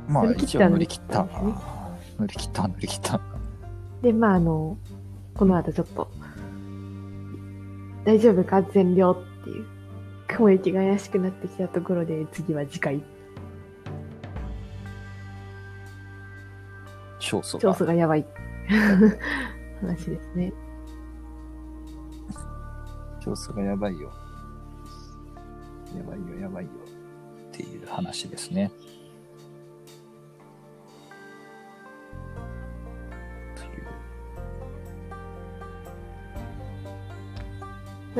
[0.07, 1.27] まあ一応乗り切った。
[2.19, 3.19] 乗り切った、乗り切った。
[4.03, 4.77] で、まああの、
[5.35, 6.11] この後ちょっと、
[8.05, 8.61] 大丈夫か？
[8.61, 9.65] 全量っていう、
[10.29, 13.03] 雲行きが怪しくなってきたところで、次は次回、
[17.59, 18.25] 調査がやばい
[19.81, 20.53] 話ですね。
[23.21, 24.11] 調査がやばいよ。
[25.95, 26.71] やばいよ、やばいよ。
[27.51, 28.71] っていう話ですね。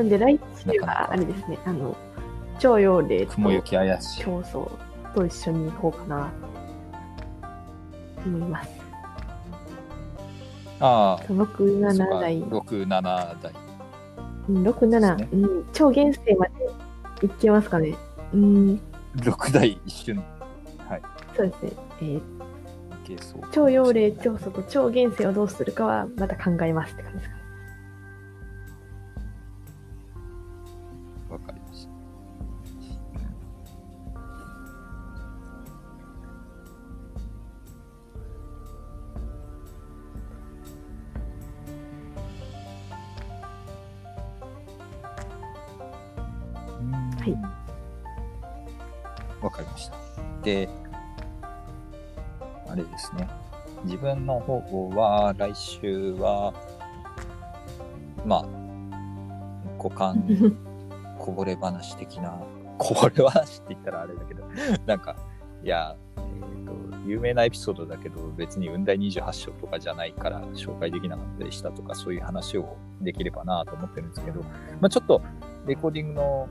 [0.00, 1.94] なんで来週はあれですね、あの、
[2.58, 4.24] 超陽霊と雲行き怪しい。
[4.24, 4.70] 競争
[5.14, 6.32] と一緒に行こうかな、
[8.22, 8.70] と思います。
[10.80, 13.02] ああ、6、そうか7代、6、7
[13.42, 13.52] 代。
[14.48, 16.46] うん6、7、ですうん、超限定ま
[17.20, 17.94] でいけますかね。
[18.32, 18.80] うん、
[19.16, 20.24] 6代一瞬。
[20.88, 21.02] はい。
[21.36, 21.72] そうですね。
[22.00, 22.40] えー
[23.50, 27.39] 超陽霊調査と超限定をどうするかはまた考えますって感じですか
[54.70, 56.54] 分の方は、来週は、
[58.24, 58.44] まあ、
[59.82, 60.22] 股間
[61.18, 62.40] こぼれ話的な、
[62.78, 64.44] こぼれ話って言ったらあれだけど、
[64.86, 65.16] なんか、
[65.62, 74.40] いや、えーと、有名なエピソードだけど、別に雲台28章とかじゃないから紹介できなかったりしたとか、そういう話をできればなと思ってるんですけど、
[74.80, 75.20] まあちょっと、
[75.66, 76.48] レコーディングの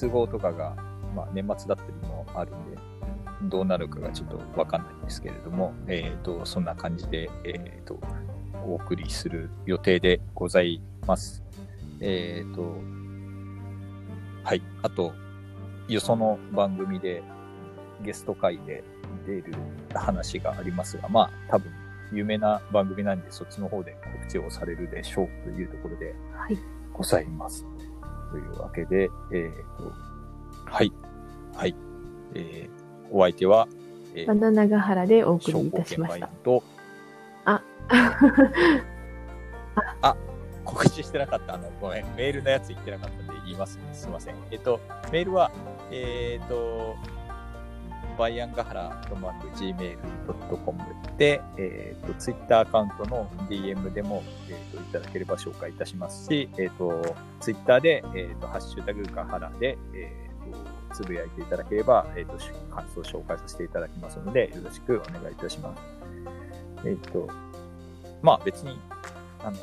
[0.00, 0.74] 都合とかが、
[1.14, 2.78] まあ年末だったりもあるんで、
[3.42, 8.00] どうなるかがちょっとわかんないんですけれども、えっ、と、そんな感じで、えっ、と、
[8.66, 11.42] お送りする予定でございます。
[12.00, 12.74] えっ、と、
[14.42, 14.62] はい。
[14.82, 15.12] あと、
[15.88, 17.22] よその番組で
[18.02, 18.82] ゲスト会で
[19.26, 19.54] 出る
[19.94, 21.70] 話がありますが、まあ、多分、
[22.12, 26.58] 有名な番組なんで、そっちの方で告知をされるでしょうというところではい。
[26.92, 27.66] ございます。
[28.30, 29.92] というわけで、えっ、と、
[30.64, 30.92] はい。
[31.54, 31.76] はい。
[32.34, 32.75] えー
[33.10, 33.68] お相手は、
[34.14, 36.26] えーバナナガハでお送証りいたしました。
[36.26, 36.62] と、
[37.44, 37.62] あ、
[40.02, 40.16] あ、
[40.64, 41.54] 告知してなかった。
[41.54, 42.04] あの、ごめん。
[42.16, 43.82] メールのやつ言ってなかったんで言いますね。
[43.92, 44.34] すいません。
[44.50, 44.80] えっと、
[45.12, 45.50] メールは、
[45.90, 46.96] えっと、
[48.18, 50.80] バイアンガハラとマーク gmail.com
[51.18, 60.58] で、えっと、ツイッターアカウントの DM でも、えっと、いただければ紹介いたしますし、えっと、ツイッターで、えっと、ハッシュタグガハラで、えっと、
[60.96, 62.38] つぶやいていただければ、えっと、
[62.74, 65.82] 感想を紹介させていただきますので、よろしくお願いいたします。
[66.86, 67.28] えっと、
[68.22, 68.78] まあ別に、
[69.40, 69.56] あの、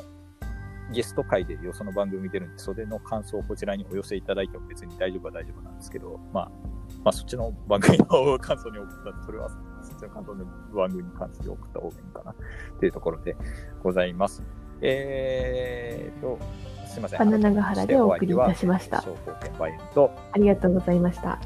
[0.92, 6.50] ゲスト会でよその番組出るんで、それの感想をこちらにお寄せいただいても別に大丈夫は大丈夫なんですけど、まあ、
[7.04, 9.50] まあそっちの番組の感想に送ったら、それは
[9.82, 12.34] そっちの感想の番組に関して送った方がいいかなっ
[12.78, 13.36] ていうところで
[13.82, 14.42] ございます。
[14.80, 16.38] えーと、
[16.94, 17.18] すみません。
[17.18, 18.98] バナナが原でお送りいたしました。
[18.98, 21.40] ありがとうございました。